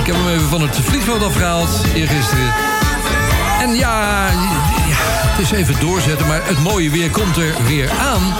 Ik 0.00 0.06
heb 0.06 0.14
hem 0.14 0.28
even 0.28 0.48
van 0.48 0.60
het 0.60 0.78
vliegveld 0.82 1.22
afgehaald, 1.22 1.68
eergisteren. 1.94 2.54
En 3.60 3.74
ja, 3.74 4.26
ja, 4.88 4.96
het 4.96 5.38
is 5.38 5.50
even 5.50 5.80
doorzetten, 5.80 6.26
maar 6.26 6.40
het 6.44 6.58
mooie 6.58 6.90
weer 6.90 7.10
komt 7.10 7.36
er 7.36 7.54
weer 7.66 7.90
aan. 7.90 8.34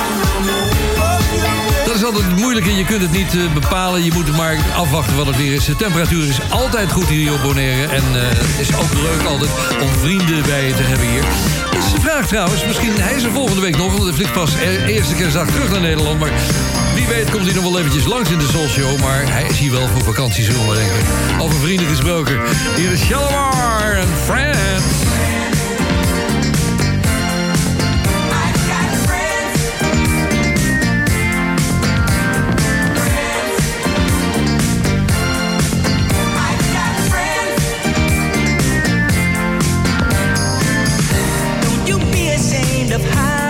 Dat 1.84 1.94
is 1.94 2.04
altijd 2.04 2.24
het 2.24 2.36
moeilijke. 2.36 2.76
Je 2.76 2.84
kunt 2.84 3.02
het 3.02 3.12
niet 3.12 3.34
eh, 3.34 3.52
bepalen. 3.52 4.04
Je 4.04 4.12
moet 4.12 4.36
maar 4.36 4.56
afwachten 4.76 5.16
wat 5.16 5.26
het 5.26 5.36
weer 5.36 5.52
is. 5.52 5.64
De 5.64 5.76
temperatuur 5.76 6.28
is 6.28 6.40
altijd 6.50 6.92
goed 6.92 7.08
hier 7.08 7.32
op 7.32 7.42
Bonaire. 7.42 7.86
En 7.86 8.02
eh, 8.02 8.28
het 8.28 8.68
is 8.68 8.76
ook 8.76 8.92
leuk 8.92 9.28
altijd 9.28 9.50
om 9.80 9.88
vrienden 9.88 10.42
bij 10.42 10.66
je 10.66 10.74
te 10.74 10.82
hebben 10.82 11.08
hier. 11.08 11.24
Vraag 12.20 12.32
trouwens. 12.32 12.66
Misschien 12.66 13.00
hij 13.00 13.14
is 13.14 13.22
er 13.22 13.30
volgende 13.30 13.60
week 13.60 13.76
nog. 13.76 13.92
Want 13.92 14.04
hij 14.04 14.12
vliegt 14.12 14.32
pas 14.32 14.54
e- 14.54 14.84
eerste 14.86 15.14
kerstdag 15.14 15.46
terug 15.46 15.70
naar 15.70 15.80
Nederland. 15.80 16.18
Maar 16.18 16.30
wie 16.94 17.06
weet 17.06 17.30
komt 17.30 17.44
hij 17.44 17.54
nog 17.54 17.62
wel 17.62 17.78
eventjes 17.78 18.04
langs 18.04 18.30
in 18.30 18.38
de 18.38 18.68
Soul. 18.68 18.98
Maar 18.98 19.32
hij 19.32 19.46
is 19.48 19.58
hier 19.58 19.70
wel 19.70 19.88
voor 19.88 20.02
vakantie, 20.02 20.44
zullen 20.44 20.68
we 20.68 20.74
denken. 20.74 21.40
Over 21.40 21.60
vrienden 21.60 21.86
gesproken. 21.86 22.40
Hier 22.76 22.92
is 22.92 23.00
Shalimar 23.00 23.92
en 23.92 24.08
Friends. 24.24 25.49
of 42.92 43.04
high 43.04 43.49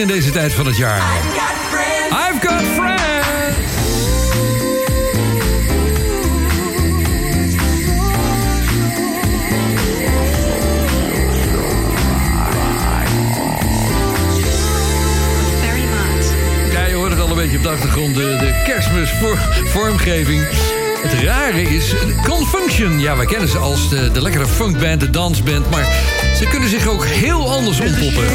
in 0.00 0.06
deze 0.06 0.30
tijd 0.30 0.52
van 0.52 0.66
het 0.66 0.76
jaar. 0.76 0.98
I've 0.98 1.38
got 1.38 1.56
friends. 1.70 2.10
I've 2.10 2.48
got 2.48 2.62
friends. 2.76 2.96
Je 16.88 16.94
hoort 16.94 17.10
het 17.10 17.20
al 17.20 17.30
een 17.30 17.36
beetje 17.36 17.56
op 17.56 17.62
de 17.62 17.68
achtergrond. 17.68 18.14
De, 18.14 18.20
de 18.20 18.62
kerstmisvormgeving. 18.64 20.46
Het 21.02 21.12
rare 21.22 21.62
is, 21.62 21.94
Confunction. 22.24 23.00
Ja, 23.00 23.16
wij 23.16 23.26
kennen 23.26 23.48
ze 23.48 23.58
als 23.58 23.88
de, 23.88 24.10
de 24.12 24.22
lekkere 24.22 24.46
funkband, 24.46 25.00
de 25.00 25.10
dansband. 25.10 25.70
Maar 25.70 25.84
ze 26.36 26.44
kunnen 26.44 26.68
zich 26.68 26.86
ook 26.86 27.04
heel 27.06 27.50
anders 27.50 27.80
ontpoppen. 27.80 28.26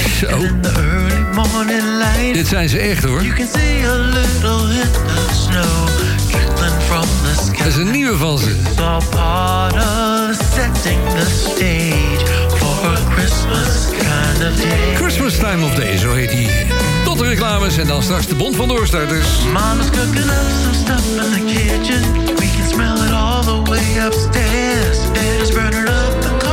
Zo. 0.00 0.38
Dit 2.32 2.46
zijn 2.46 2.68
ze 2.68 2.78
echt 2.78 3.04
hoor. 3.04 3.22
Dat 7.58 7.66
is 7.66 7.76
een 7.76 7.90
nieuwe 7.90 8.16
van 8.16 8.38
ze. 8.38 8.56
Christmas 14.94 15.36
Time 15.36 15.64
of 15.64 15.74
Day, 15.74 15.96
zo 15.96 16.12
heet 16.12 16.32
hij. 16.32 16.66
Tot 17.04 17.18
de 17.18 17.24
reclames 17.24 17.78
en 17.78 17.86
dan 17.86 18.02
straks 18.02 18.26
de 18.26 18.34
Bond 18.34 18.56
van 18.56 18.68
Doorstarters. 18.68 19.26
Mama's 19.52 19.90
cooking 19.90 20.24
up 20.24 20.46
some 20.62 20.74
stuff 20.74 21.24
in 21.24 21.32
the 21.32 21.52
kitchen. 21.54 22.02
We 22.36 22.50
can 22.56 22.68
smell 22.68 23.06
it 23.06 23.12
all 23.12 23.42
the 23.42 23.70
way 23.70 23.98
upstairs. 24.06 24.98
It 25.12 25.42
is 25.42 25.50
burning 25.50 25.88
up 25.88 26.45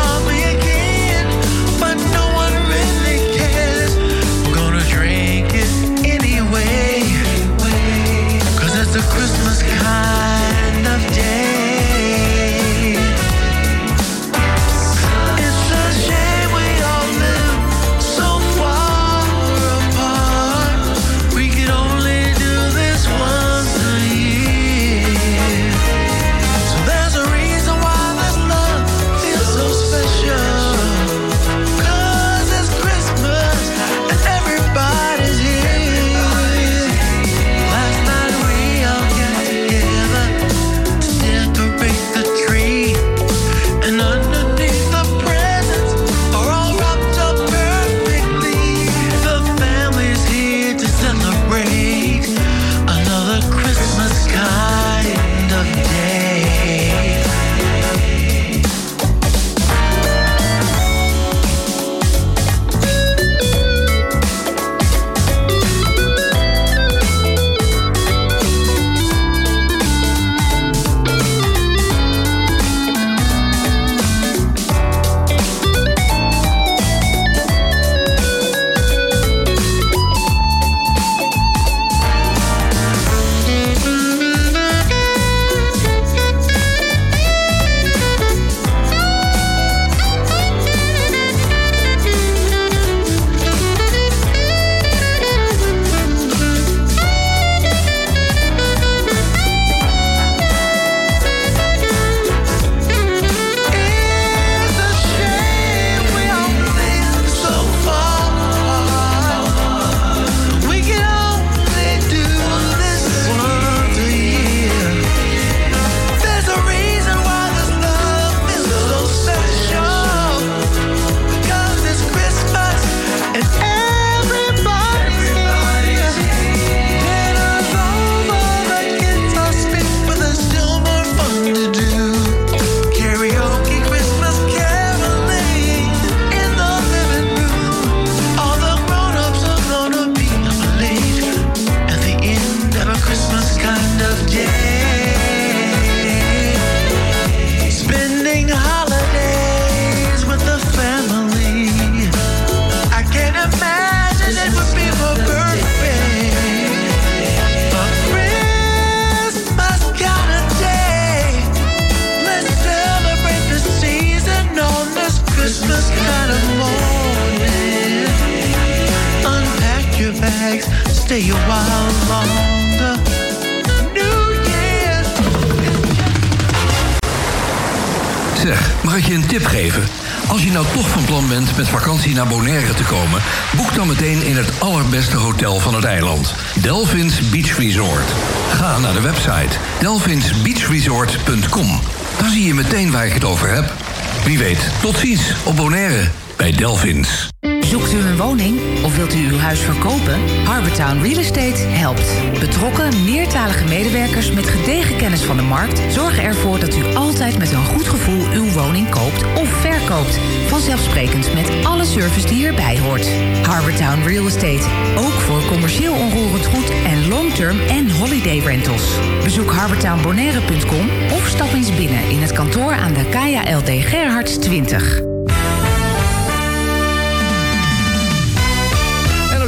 tot 194.81 194.97
ziens 194.97 195.33
op 195.45 195.55
Bonaire 195.55 196.07
bij 196.37 196.51
Delphins. 196.51 197.29
Zoekt 197.59 197.93
u 197.93 197.97
een 197.97 198.17
woning 198.17 198.59
of 198.83 198.95
wilt 198.95 199.13
u 199.13 199.27
uw 199.31 199.37
huis 199.37 199.59
verkopen? 199.59 200.45
Harbortown 200.45 201.01
Real 201.01 201.19
Estate 201.19 201.61
helpt. 201.67 202.39
Betrokken, 202.39 203.03
meertalige 203.03 203.65
medewerkers 203.65 204.31
met 204.31 204.47
gedegen 204.47 204.97
kennis 204.97 205.21
van 205.21 205.35
de 205.35 205.41
markt 205.41 205.93
zorgen 205.93 206.23
ervoor 206.23 206.59
dat 206.59 206.75
u 206.75 206.95
altijd 206.95 207.37
met 207.37 207.51
een 207.51 207.65
goed 207.65 207.87
gevoel 207.87 208.31
uw 208.33 208.51
woning 208.51 208.89
koopt 208.89 209.23
of 209.35 209.47
verkoopt. 209.47 210.19
Vanzelfsprekend 210.47 211.33
met 211.33 211.65
alle 211.65 211.72
service 211.93 212.27
die 212.27 212.35
hierbij 212.35 212.79
hoort. 212.79 213.07
Harbortown 213.45 214.07
Real 214.07 214.25
Estate. 214.25 214.67
Ook 214.97 215.19
voor 215.21 215.45
commercieel 215.45 215.93
onroerend 215.93 216.45
goed 216.45 216.69
en 216.85 217.07
long-term 217.07 217.59
en 217.59 217.91
holiday 217.91 218.39
rentals. 218.39 218.99
Bezoek 219.23 219.51
harbortownbonaire.com 219.51 220.89
of 221.11 221.27
stap 221.27 221.53
eens 221.53 221.75
binnen 221.75 222.09
in 222.09 222.21
het 222.21 222.31
kantoor 222.31 222.71
aan 222.71 222.93
de 222.93 223.05
Kaya 223.09 223.57
LD 223.57 223.69
Gerhards 223.69 224.37
20. 224.37 225.12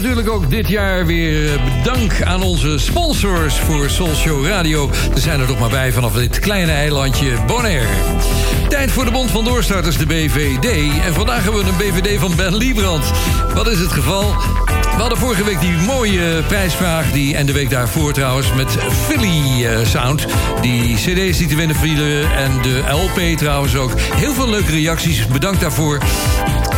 Natuurlijk 0.06 0.36
ook 0.36 0.50
dit 0.50 0.68
jaar 0.68 1.06
weer 1.06 1.54
eh, 1.54 1.64
bedank 1.64 2.22
aan 2.22 2.42
onze 2.42 2.78
sponsors 2.78 3.60
voor 3.60 3.90
Soul 3.90 4.16
Show 4.16 4.48
Radio. 4.48 4.90
Er 5.14 5.22
zijn 5.22 5.40
er 5.40 5.48
toch 5.48 5.60
maar 5.60 5.70
bij 5.70 5.92
vanaf 5.92 6.14
dit 6.14 6.40
kleine 6.40 6.72
eilandje 6.72 7.32
Bonaire. 7.48 7.88
Tijd 8.70 8.92
voor 8.92 9.06
de 9.06 9.12
Bond 9.12 9.32
van 9.32 9.44
Doorstarters, 9.44 9.98
de 9.98 10.06
BVD. 10.06 10.66
En 11.06 11.14
vandaag 11.14 11.44
hebben 11.44 11.64
we 11.64 11.70
een 11.70 11.78
BVD 11.78 12.20
van 12.20 12.36
Ben 12.36 12.56
Liebrand. 12.56 13.12
Wat 13.54 13.68
is 13.68 13.80
het 13.80 13.92
geval? 13.92 14.36
We 14.66 15.02
hadden 15.02 15.18
vorige 15.18 15.44
week 15.44 15.60
die 15.60 15.78
mooie 15.78 16.44
prijsvraag... 16.48 17.12
Die, 17.12 17.36
en 17.36 17.46
de 17.46 17.54
week 17.54 17.70
daarvoor 17.70 18.14
trouwens 18.14 18.54
met 18.54 18.78
Philly 19.08 19.66
eh, 19.66 19.86
Sound. 19.86 20.26
Die 20.62 20.96
cd's 20.96 21.38
die 21.38 21.48
te 21.48 21.56
winnen 21.56 21.76
vielen 21.76 22.36
en 22.36 22.62
de 22.62 22.84
LP 22.90 23.38
trouwens 23.38 23.76
ook. 23.76 23.92
Heel 24.00 24.34
veel 24.34 24.50
leuke 24.50 24.72
reacties, 24.72 25.28
bedankt 25.28 25.62
daarvoor. 25.62 26.00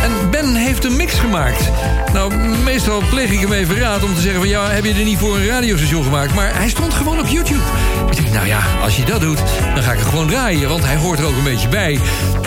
En 0.02 0.30
Ben 0.30 0.54
heeft 0.54 0.84
een 0.84 0.96
mix 0.96 1.18
gemaakt. 1.18 1.70
Nou, 2.12 2.34
meestal 2.64 3.02
pleeg 3.10 3.30
ik 3.30 3.40
hem 3.40 3.52
even 3.52 3.78
raad 3.78 4.02
om 4.02 4.14
te 4.14 4.20
zeggen 4.20 4.40
van... 4.40 4.48
ja, 4.48 4.70
heb 4.70 4.84
je 4.84 4.94
er 4.94 5.04
niet 5.04 5.18
voor 5.18 5.36
een 5.36 5.46
radiostation 5.46 6.04
gemaakt? 6.04 6.34
Maar 6.34 6.54
hij 6.54 6.68
stond 6.68 6.94
gewoon 6.94 7.20
op 7.20 7.26
YouTube. 7.26 7.62
Ik 8.10 8.16
denk, 8.16 8.34
nou 8.34 8.46
ja, 8.46 8.60
als 8.82 8.96
je 8.96 9.04
dat 9.04 9.20
doet, 9.20 9.42
dan 9.74 9.82
ga 9.82 9.92
ik 9.92 9.98
het 9.98 10.08
gewoon 10.08 10.26
draaien... 10.26 10.68
want 10.68 10.84
hij 10.84 10.96
hoort 10.96 11.18
er 11.18 11.24
ook 11.24 11.36
een 11.36 11.44
beetje 11.44 11.68
bij. 11.68 11.98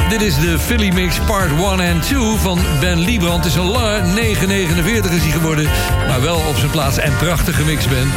Dit 0.10 0.22
is 0.22 0.36
de 0.36 0.60
Philly 0.60 0.94
Mix 0.94 1.19
Part 1.19 1.52
1 1.52 1.80
en 1.80 2.02
2 2.02 2.19
van 2.38 2.60
Ben 2.80 2.99
Liebrand. 2.99 3.44
Het 3.44 3.53
is 3.53 3.60
een 3.60 3.72
lange 3.72 4.02
949 4.02 5.11
is 5.11 5.22
hij 5.22 5.32
geworden... 5.32 5.69
maar 6.07 6.22
wel 6.22 6.38
op 6.49 6.56
zijn 6.56 6.72
plaats 6.72 6.98
en 6.98 7.15
prachtige 7.18 7.64
mix, 7.64 7.88
Ben. 7.88 8.11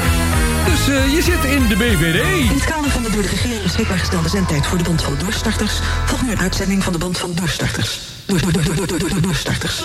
Dus 0.67 0.89
eh, 0.89 1.15
je 1.15 1.23
zit 1.23 1.45
in 1.45 1.69
de 1.69 1.77
BVD. 1.77 2.49
In 2.51 2.55
het 2.55 2.65
kader 2.65 2.91
van 2.91 3.03
de 3.03 3.11
door 3.11 3.23
de 3.23 3.29
regering 3.29 3.63
beschikbaar 3.63 3.99
gestelde 3.99 4.29
zendtijd 4.29 4.67
voor 4.67 4.79
de 4.79 4.85
Bond 4.85 5.03
van 5.03 5.17
Doorstarters... 5.19 5.73
volgt 6.07 6.25
nu 6.25 6.31
een 6.31 6.41
uitzending 6.41 6.85
van 6.85 6.93
de 6.93 6.99
Bond 6.99 7.19
van 7.19 7.35
Doorstarters. 7.35 8.01
Door, 8.27 8.41
door, 8.41 8.53
door, 8.53 8.65
door, 8.65 8.77
door, 8.77 8.99
door, 8.99 9.09
door, 9.09 9.21
doorstarters. 9.21 9.83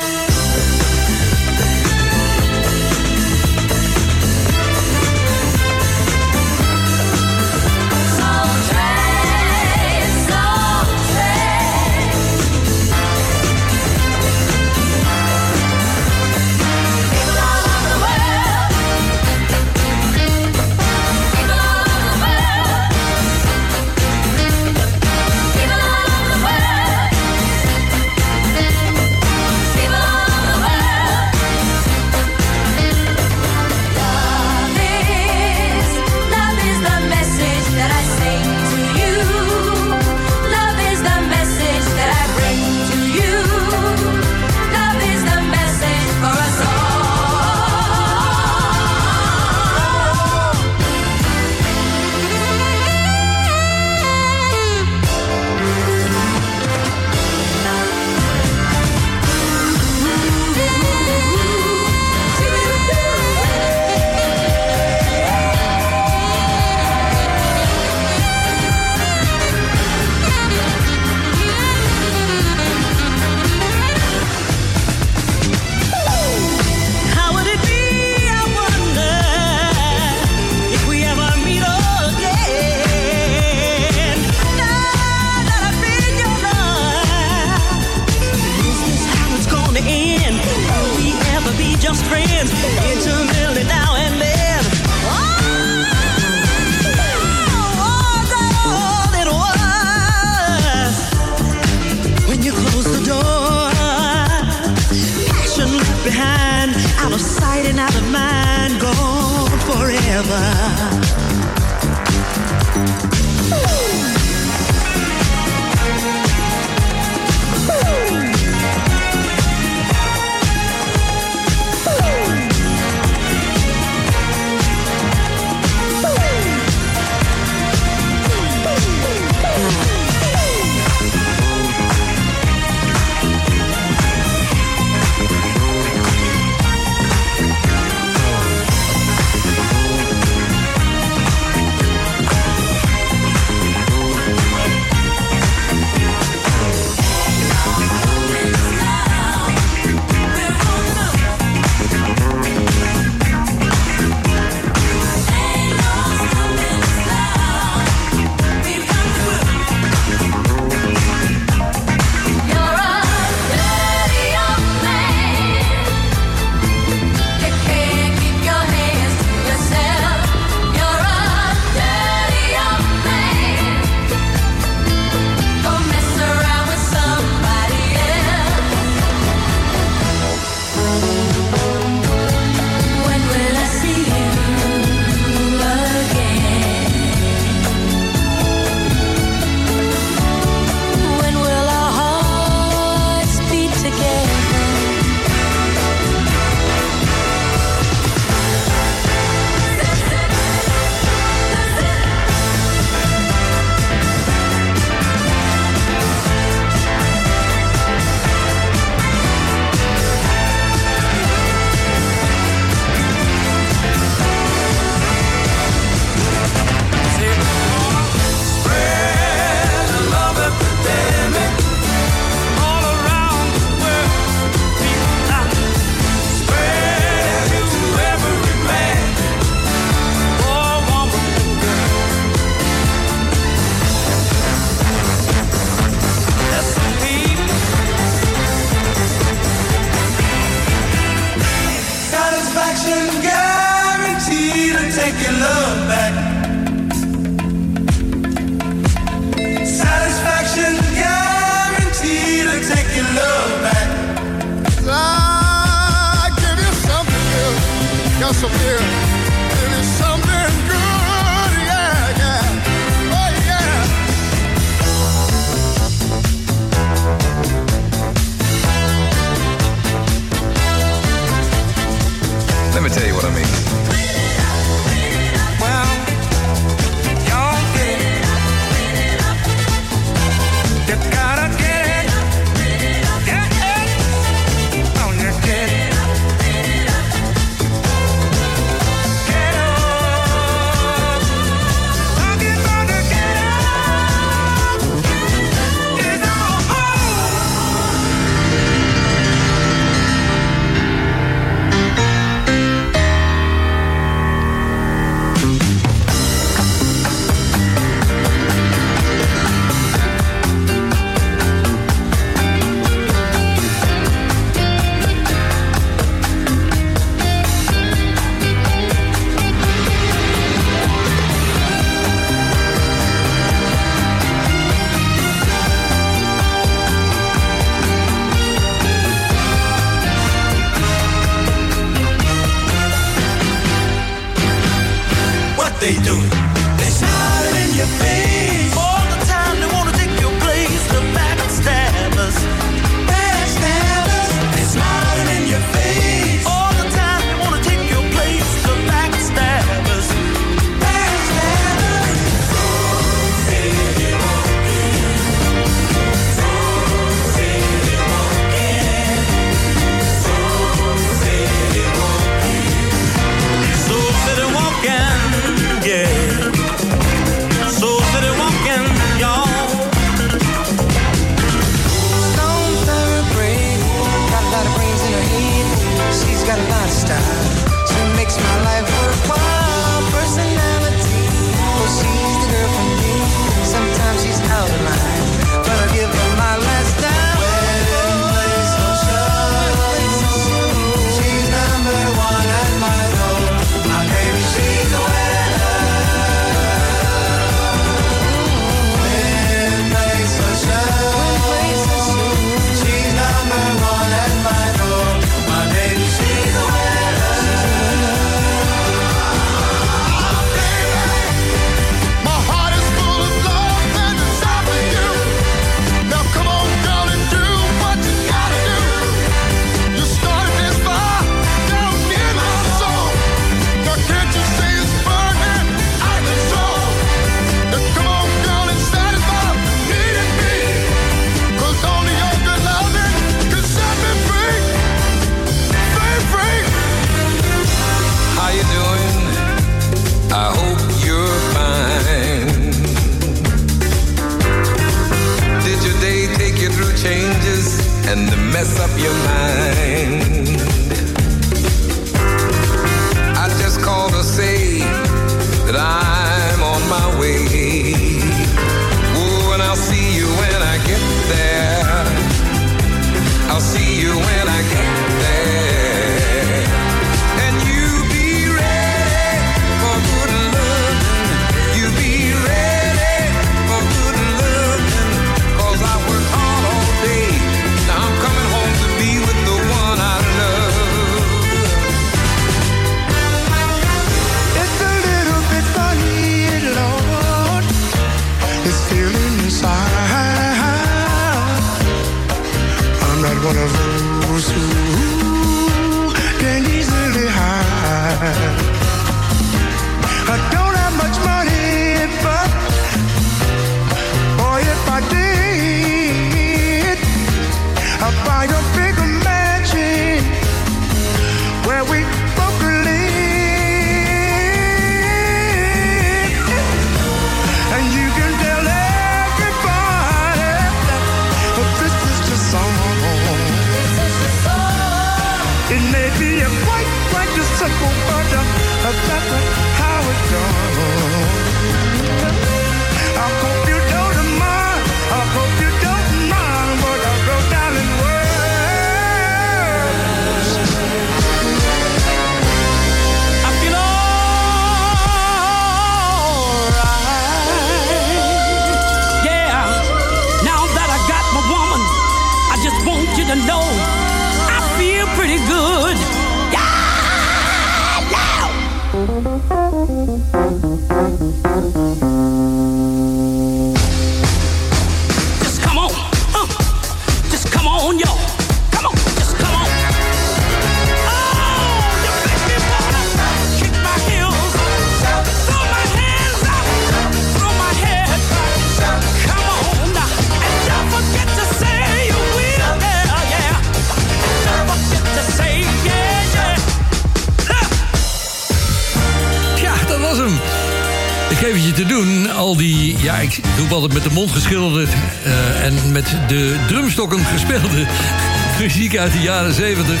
De 594.10 594.16
mond 594.16 594.30
geschilderde... 594.30 594.86
eh, 595.24 595.64
en 595.64 595.92
met 595.92 596.16
de 596.28 596.56
drumstokken 596.68 597.24
gespeelde 597.24 597.86
muziek 598.60 598.96
uit 598.96 599.12
de 599.12 599.18
jaren 599.18 599.54
70... 599.54 600.00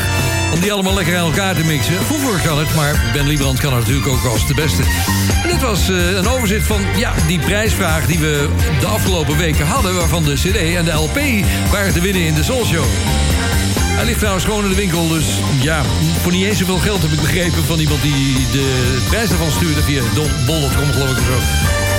om 0.54 0.60
die 0.60 0.72
allemaal 0.72 0.94
lekker 0.94 1.18
aan 1.18 1.24
elkaar 1.24 1.54
te 1.54 1.64
mixen. 1.64 1.94
Vroeger 2.04 2.40
kan 2.40 2.58
het, 2.58 2.74
maar 2.74 3.10
Ben 3.12 3.26
Liebrand 3.26 3.60
kan 3.60 3.72
het 3.72 3.80
natuurlijk 3.80 4.08
ook 4.08 4.24
als 4.24 4.46
de 4.46 4.54
beste. 4.54 4.82
Dit 5.46 5.60
was 5.60 5.88
eh, 5.88 6.16
een 6.16 6.28
overzicht 6.28 6.66
van 6.66 6.80
ja, 6.96 7.12
die 7.26 7.38
prijsvraag 7.38 8.06
die 8.06 8.18
we 8.18 8.48
de 8.80 8.86
afgelopen 8.86 9.36
weken 9.36 9.66
hadden... 9.66 9.94
waarvan 9.94 10.24
de 10.24 10.34
cd 10.34 10.74
en 10.74 10.84
de 10.84 10.92
LP 10.92 11.20
waren 11.70 11.92
te 11.92 12.00
winnen 12.00 12.22
in 12.22 12.34
de 12.34 12.42
Soul 12.42 12.64
Show. 12.64 12.84
Hij 13.76 14.04
ligt 14.04 14.18
trouwens 14.18 14.44
gewoon 14.44 14.64
in 14.64 14.70
de 14.70 14.76
winkel, 14.76 15.08
dus 15.08 15.26
ja, 15.60 15.82
voor 16.22 16.32
niet 16.32 16.44
eens 16.44 16.58
zoveel 16.58 16.78
geld 16.78 17.02
heb 17.02 17.10
ik 17.10 17.20
begrepen 17.20 17.64
van 17.64 17.78
iemand 17.78 18.02
die 18.02 18.46
de 18.52 18.98
prijs 19.08 19.30
ervan 19.30 19.50
stuurde 19.50 19.82
via 19.82 20.02
bol.com 20.46 20.92
geloof 20.92 21.10
ik 21.10 21.18
of 21.18 21.24
zo. 21.24 21.89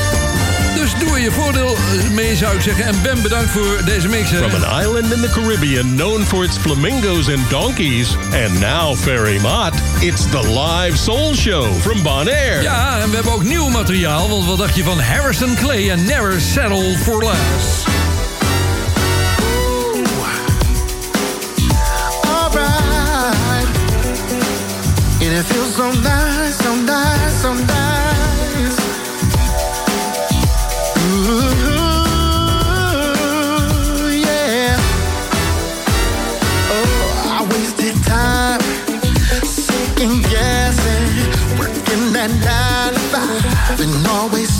Dus 0.76 0.93
doe 0.99 1.10
er 1.10 1.19
je 1.19 1.31
voordeel 1.31 1.77
mee 2.11 2.35
zou 2.35 2.56
ik 2.56 2.61
zeggen. 2.61 2.85
En 2.85 3.02
Ben, 3.03 3.22
bedankt 3.22 3.52
voor 3.52 3.81
deze 3.85 4.07
mix. 4.07 4.30
From 4.30 4.64
an 4.64 4.81
island 4.81 5.14
in 5.14 5.22
the 5.22 5.30
Caribbean 5.30 5.95
known 5.95 6.23
for 6.23 6.43
its 6.43 6.57
flamingos 6.57 7.30
and 7.30 7.49
donkeys, 7.49 8.15
and 8.45 8.60
now 8.60 8.95
Ferry 8.95 9.39
Mott, 9.39 9.73
it's 9.99 10.30
the 10.30 10.49
live 10.49 10.98
soul 10.98 11.34
show 11.34 11.65
from 11.80 12.02
Bonaire. 12.02 12.61
Ja, 12.61 12.99
en 12.99 13.10
we 13.10 13.15
hebben 13.15 13.34
ook 13.34 13.43
nieuw 13.43 13.69
materiaal, 13.69 14.30
want 14.30 14.45
wat 14.45 14.57
dacht 14.57 14.76
je 14.76 14.84
van 14.84 14.99
Harrison 14.99 15.56
Clay 15.56 15.89
en 15.89 16.06
Never 16.06 16.41
Settle 16.41 16.98
for 17.03 17.23
Less? 17.23 17.89
alright. 22.53 23.68
And 25.23 25.34
it 25.39 25.45
feels 25.45 25.76
so 25.76 25.91
nice, 26.02 26.56
so 26.56 26.76
nice, 26.76 27.41
so 27.41 27.53
nice. 27.53 27.81
been 43.77 44.06
always 44.07 44.51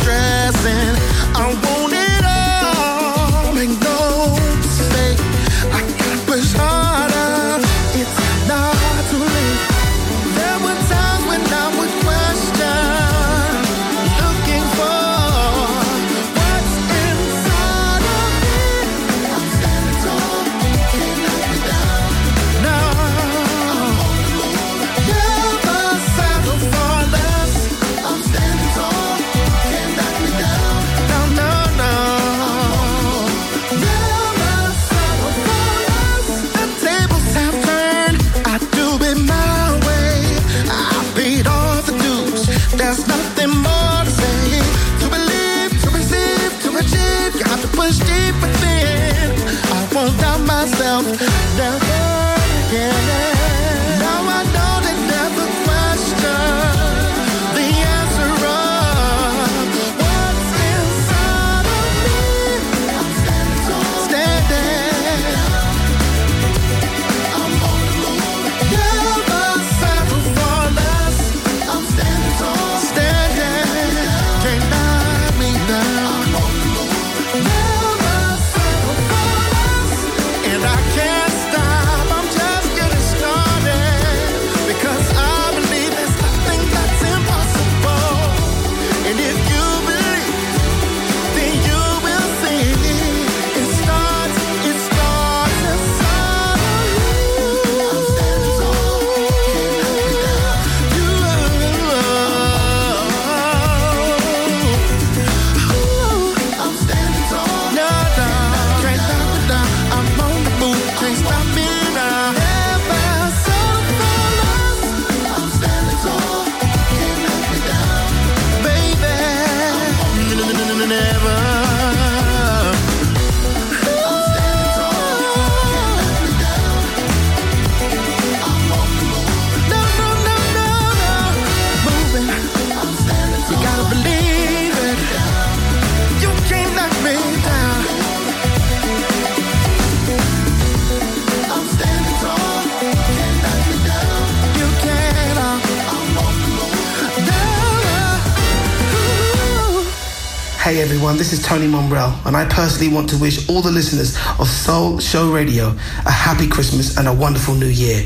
Hey 150.61 150.79
everyone, 150.79 151.17
this 151.17 151.33
is 151.33 151.43
Tony 151.43 151.65
Monbrell, 151.65 152.23
and 152.23 152.38
I 152.38 152.45
personally 152.45 152.93
want 152.93 153.09
to 153.09 153.17
wish 153.17 153.49
all 153.49 153.63
the 153.63 153.71
listeners 153.71 154.15
of 154.38 154.47
Soul 154.47 154.99
Show 154.99 155.31
Radio 155.31 155.69
a 156.05 156.11
happy 156.11 156.47
Christmas 156.47 156.97
and 156.97 157.07
a 157.07 157.13
wonderful 157.13 157.55
new 157.55 157.65
year. 157.65 158.05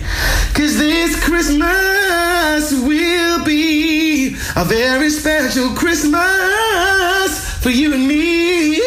Cause 0.53 0.77
this 0.77 1.21
Christmas 1.21 2.71
will 2.71 3.43
be 3.43 4.37
a 4.55 4.63
very 4.63 5.09
special 5.09 5.71
Christmas 5.71 7.61
for 7.61 7.71
you 7.71 7.93
and 7.93 8.07
me. 8.07 8.81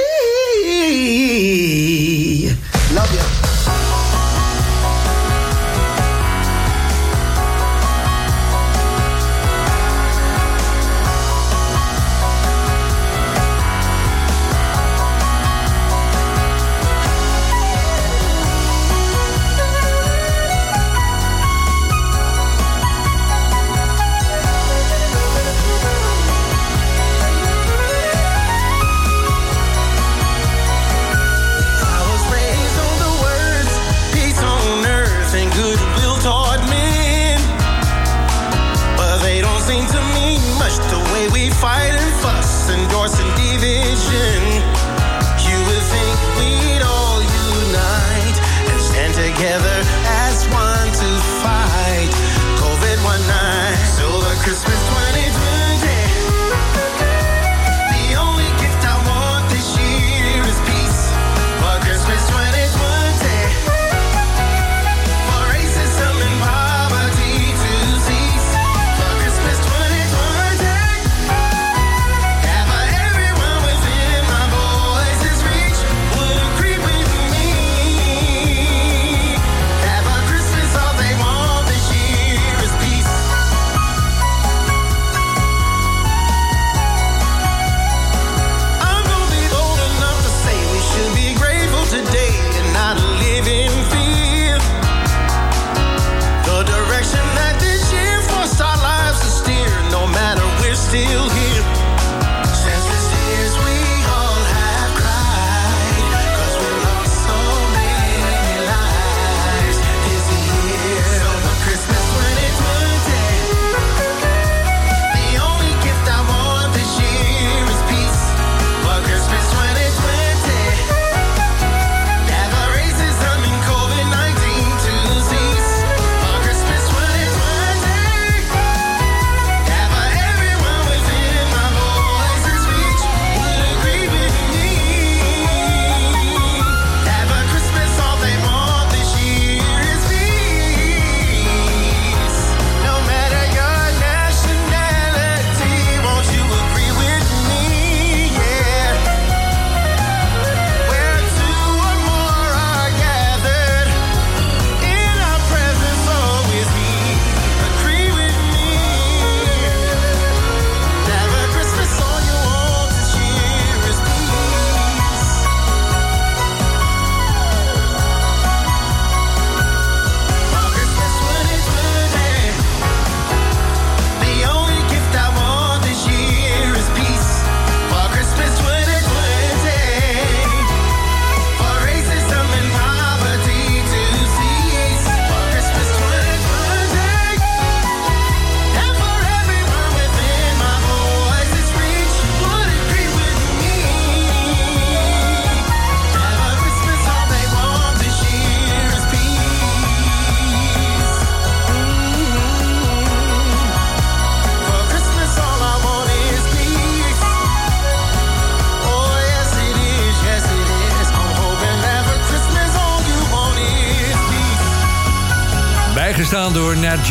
Door 216.29 216.77
Nat 216.77 216.99
G. 217.03 217.11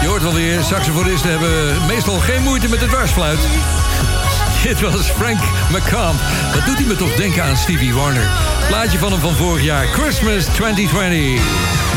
Je 0.00 0.06
hoort 0.06 0.22
wel 0.22 0.34
weer, 0.34 0.62
saxofonisten 0.62 1.30
hebben 1.30 1.86
meestal 1.86 2.18
geen 2.18 2.42
moeite 2.42 2.68
met 2.68 2.80
de 2.80 2.86
dwarsfluit. 2.86 3.38
Dit 4.62 4.80
was 4.80 5.10
Frank 5.10 5.38
McCamp. 5.70 6.20
Wat 6.54 6.66
doet 6.66 6.78
hij 6.78 6.86
me 6.86 6.96
toch 6.96 7.14
denken 7.14 7.44
aan 7.44 7.56
Stevie 7.56 7.94
Wonder? 7.94 8.30
Plaatje 8.68 8.98
van 8.98 9.12
hem 9.12 9.20
van 9.20 9.34
vorig 9.34 9.62
jaar, 9.62 9.86
Christmas 9.86 10.44
2020. 10.44 11.42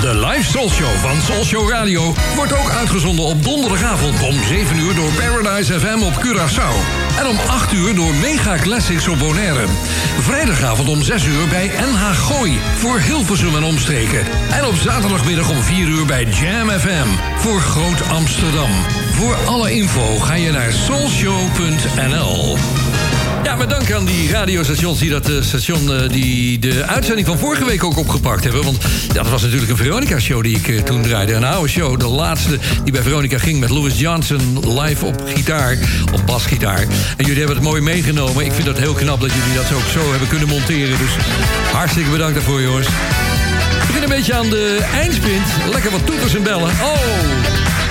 De 0.01 0.15
live 0.15 0.49
Soul 0.51 0.69
Show 0.69 0.95
van 0.95 1.21
Soul 1.21 1.43
Show 1.45 1.69
Radio 1.69 2.13
wordt 2.35 2.53
ook 2.53 2.69
uitgezonden 2.69 3.25
op 3.25 3.43
donderdagavond 3.43 4.21
om 4.21 4.43
7 4.43 4.79
uur 4.79 4.95
door 4.95 5.11
Paradise 5.11 5.79
FM 5.79 6.01
op 6.01 6.13
Curaçao. 6.13 6.96
En 7.17 7.27
om 7.27 7.37
8 7.37 7.73
uur 7.73 7.95
door 7.95 8.13
Mega 8.13 8.55
Classics 8.55 9.07
op 9.07 9.19
Bonaire. 9.19 9.65
Vrijdagavond 10.19 10.89
om 10.89 11.01
6 11.01 11.25
uur 11.25 11.47
bij 11.47 11.67
NH 11.67 12.01
Gooi 12.01 12.59
voor 12.77 12.99
Hilversum 12.99 13.55
en 13.55 13.63
omstreken. 13.63 14.25
En 14.51 14.65
op 14.65 14.75
zaterdagmiddag 14.75 15.49
om 15.49 15.63
4 15.63 15.87
uur 15.87 16.05
bij 16.05 16.23
Jam 16.23 16.69
FM 16.69 17.07
voor 17.37 17.59
Groot 17.61 18.09
Amsterdam. 18.09 18.69
Voor 19.11 19.35
alle 19.35 19.71
info 19.71 20.17
ga 20.19 20.33
je 20.33 20.51
naar 20.51 20.71
soulshow.nl. 20.71 22.57
Ja, 23.47 23.55
met 23.55 23.69
dank 23.69 23.91
aan 23.91 24.05
die 24.05 24.31
radiostations 24.31 24.99
die 24.99 25.09
dat 25.09 25.29
eh, 25.29 25.41
station 25.41 25.93
eh, 25.93 26.09
die 26.09 26.59
de 26.59 26.83
uitzending 26.83 27.27
van 27.27 27.37
vorige 27.37 27.65
week 27.65 27.83
ook 27.83 27.97
opgepakt 27.97 28.43
hebben. 28.43 28.63
Want 28.63 28.77
ja, 29.07 29.13
dat 29.13 29.29
was 29.29 29.41
natuurlijk 29.41 29.71
een 29.71 29.77
Veronica-show 29.77 30.43
die 30.43 30.57
ik 30.57 30.67
eh, 30.67 30.81
toen 30.81 31.01
draaide. 31.01 31.33
Een 31.33 31.43
oude 31.43 31.69
show, 31.69 31.99
de 31.99 32.07
laatste 32.07 32.59
die 32.83 32.93
bij 32.93 33.01
Veronica 33.01 33.37
ging 33.37 33.59
met 33.59 33.69
Louis 33.69 33.99
Johnson 33.99 34.59
live 34.81 35.05
op 35.05 35.23
gitaar, 35.25 35.77
op 36.13 36.25
basgitaar. 36.25 36.81
En 37.17 37.25
jullie 37.25 37.37
hebben 37.37 37.55
het 37.55 37.65
mooi 37.65 37.81
meegenomen. 37.81 38.45
Ik 38.45 38.51
vind 38.51 38.65
dat 38.65 38.77
heel 38.77 38.93
knap 38.93 39.21
dat 39.21 39.31
jullie 39.33 39.53
dat 39.53 39.73
ook 39.73 39.87
zo 39.91 40.09
hebben 40.09 40.27
kunnen 40.27 40.47
monteren. 40.47 40.97
Dus 40.97 41.11
hartstikke 41.71 42.09
bedankt 42.09 42.35
daarvoor, 42.35 42.61
jongens. 42.61 42.87
Ik 42.87 43.87
begin 43.87 44.03
een 44.03 44.09
beetje 44.09 44.33
aan 44.33 44.49
de 44.49 44.87
eindsprint. 44.93 45.47
Lekker 45.71 45.91
wat 45.91 46.05
toeters 46.05 46.35
en 46.35 46.43
bellen. 46.43 46.69
Oh! 46.69 47.86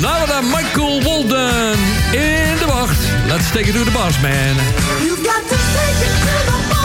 Dan 0.00 0.44
Michael 0.44 1.02
Walden 1.02 1.78
in 2.10 2.58
de 2.58 2.66
wacht. 2.66 2.98
Let's 3.26 3.50
take 3.50 3.66
it 3.66 3.72
to 3.72 3.84
the 3.84 3.90
boss, 3.90 4.20
man. 4.20 4.56
You've 5.02 5.22
got 5.22 5.42
to 5.48 5.56
take 5.56 6.06
it 6.06 6.14
to 6.20 6.44
the 6.46 6.68
boss 6.68 6.79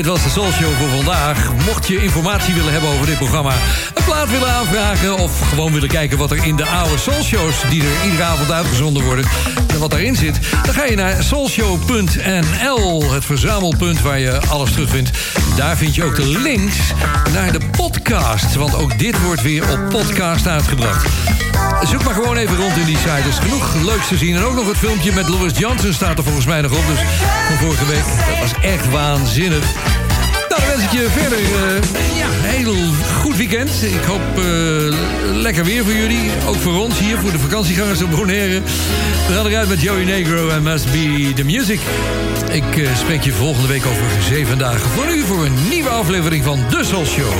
Dit 0.00 0.08
was 0.08 0.22
de 0.22 0.30
Soul 0.30 0.52
Show 0.52 0.72
voor 0.78 0.88
vandaag. 0.88 1.52
Mocht 1.66 1.86
je 1.86 2.02
informatie 2.02 2.54
willen 2.54 2.72
hebben 2.72 2.90
over 2.90 3.06
dit 3.06 3.16
programma... 3.16 3.52
een 3.94 4.04
plaat 4.04 4.30
willen 4.30 4.52
aanvragen... 4.52 5.18
of 5.18 5.48
gewoon 5.48 5.72
willen 5.72 5.88
kijken 5.88 6.18
wat 6.18 6.30
er 6.30 6.46
in 6.46 6.56
de 6.56 6.66
oude 6.66 6.98
Soul 6.98 7.22
Shows... 7.22 7.54
die 7.70 7.82
er 7.82 8.04
iedere 8.04 8.22
avond 8.22 8.50
uitgezonden 8.50 9.04
worden... 9.04 9.24
en 9.68 9.78
wat 9.78 9.90
daarin 9.90 10.16
zit... 10.16 10.38
dan 10.64 10.74
ga 10.74 10.84
je 10.84 10.96
naar 10.96 11.22
soulshow.nl. 11.22 13.12
Het 13.12 13.24
verzamelpunt 13.24 14.00
waar 14.00 14.18
je 14.18 14.40
alles 14.48 14.72
terugvindt. 14.72 15.10
Daar 15.56 15.76
vind 15.76 15.94
je 15.94 16.04
ook 16.04 16.16
de 16.16 16.28
links 16.28 16.76
naar 17.32 17.52
de 17.52 17.60
podcast. 17.76 18.54
Want 18.54 18.74
ook 18.74 18.98
dit 18.98 19.22
wordt 19.22 19.42
weer 19.42 19.70
op 19.70 19.88
podcast 19.88 20.46
uitgebracht. 20.46 21.08
Zoek 21.82 22.04
maar 22.04 22.14
gewoon 22.14 22.36
even 22.36 22.56
rond 22.56 22.76
in 22.76 22.84
die 22.84 22.96
site. 22.96 23.10
Er 23.10 23.26
is 23.26 23.38
genoeg 23.38 23.74
leuks 23.74 24.08
te 24.08 24.16
zien. 24.16 24.36
En 24.36 24.42
ook 24.42 24.54
nog 24.54 24.68
het 24.68 24.76
filmpje 24.76 25.12
met 25.12 25.28
Louis 25.28 25.58
Johnson 25.58 25.92
staat 25.92 26.18
er 26.18 26.24
volgens 26.24 26.46
mij 26.46 26.60
nog 26.60 26.72
op. 26.72 26.86
Dus 26.86 26.98
van 27.46 27.56
vorige 27.56 27.86
week. 27.86 28.04
Dat 28.28 28.38
was 28.40 28.52
echt 28.62 28.90
waanzinnig. 28.90 29.64
Nou, 30.48 30.60
dan 30.60 30.60
wens 30.66 30.82
ik 30.82 30.90
je 30.90 31.06
verder 31.10 31.38
eh, 31.38 32.18
ja, 32.18 32.26
een 32.26 32.64
heel 32.64 32.74
goed 33.20 33.36
weekend. 33.36 33.82
Ik 33.82 34.04
hoop 34.04 34.38
eh, 34.38 34.44
lekker 35.34 35.64
weer 35.64 35.84
voor 35.84 35.94
jullie. 35.94 36.30
Ook 36.46 36.56
voor 36.56 36.80
ons 36.80 36.98
hier, 36.98 37.18
voor 37.18 37.32
de 37.32 37.38
vakantiegangers 37.38 38.02
op 38.02 38.10
Bonaire. 38.10 38.60
We 39.26 39.34
gaan 39.34 39.46
eruit 39.46 39.68
met 39.68 39.80
Joey 39.80 40.04
Negro 40.04 40.48
en 40.48 40.62
Must 40.62 40.92
Be 40.92 41.32
The 41.34 41.44
Music. 41.44 41.80
Ik 42.50 42.76
eh, 42.76 42.96
spreek 42.96 43.22
je 43.22 43.32
volgende 43.32 43.68
week 43.68 43.86
over 43.86 44.22
zeven 44.28 44.58
dagen. 44.58 44.90
Voor 44.90 45.06
nu 45.06 45.24
voor 45.24 45.44
een 45.44 45.68
nieuwe 45.68 45.88
aflevering 45.88 46.44
van 46.44 46.64
De 46.70 46.84
Soul 46.84 47.06
Show. 47.06 47.32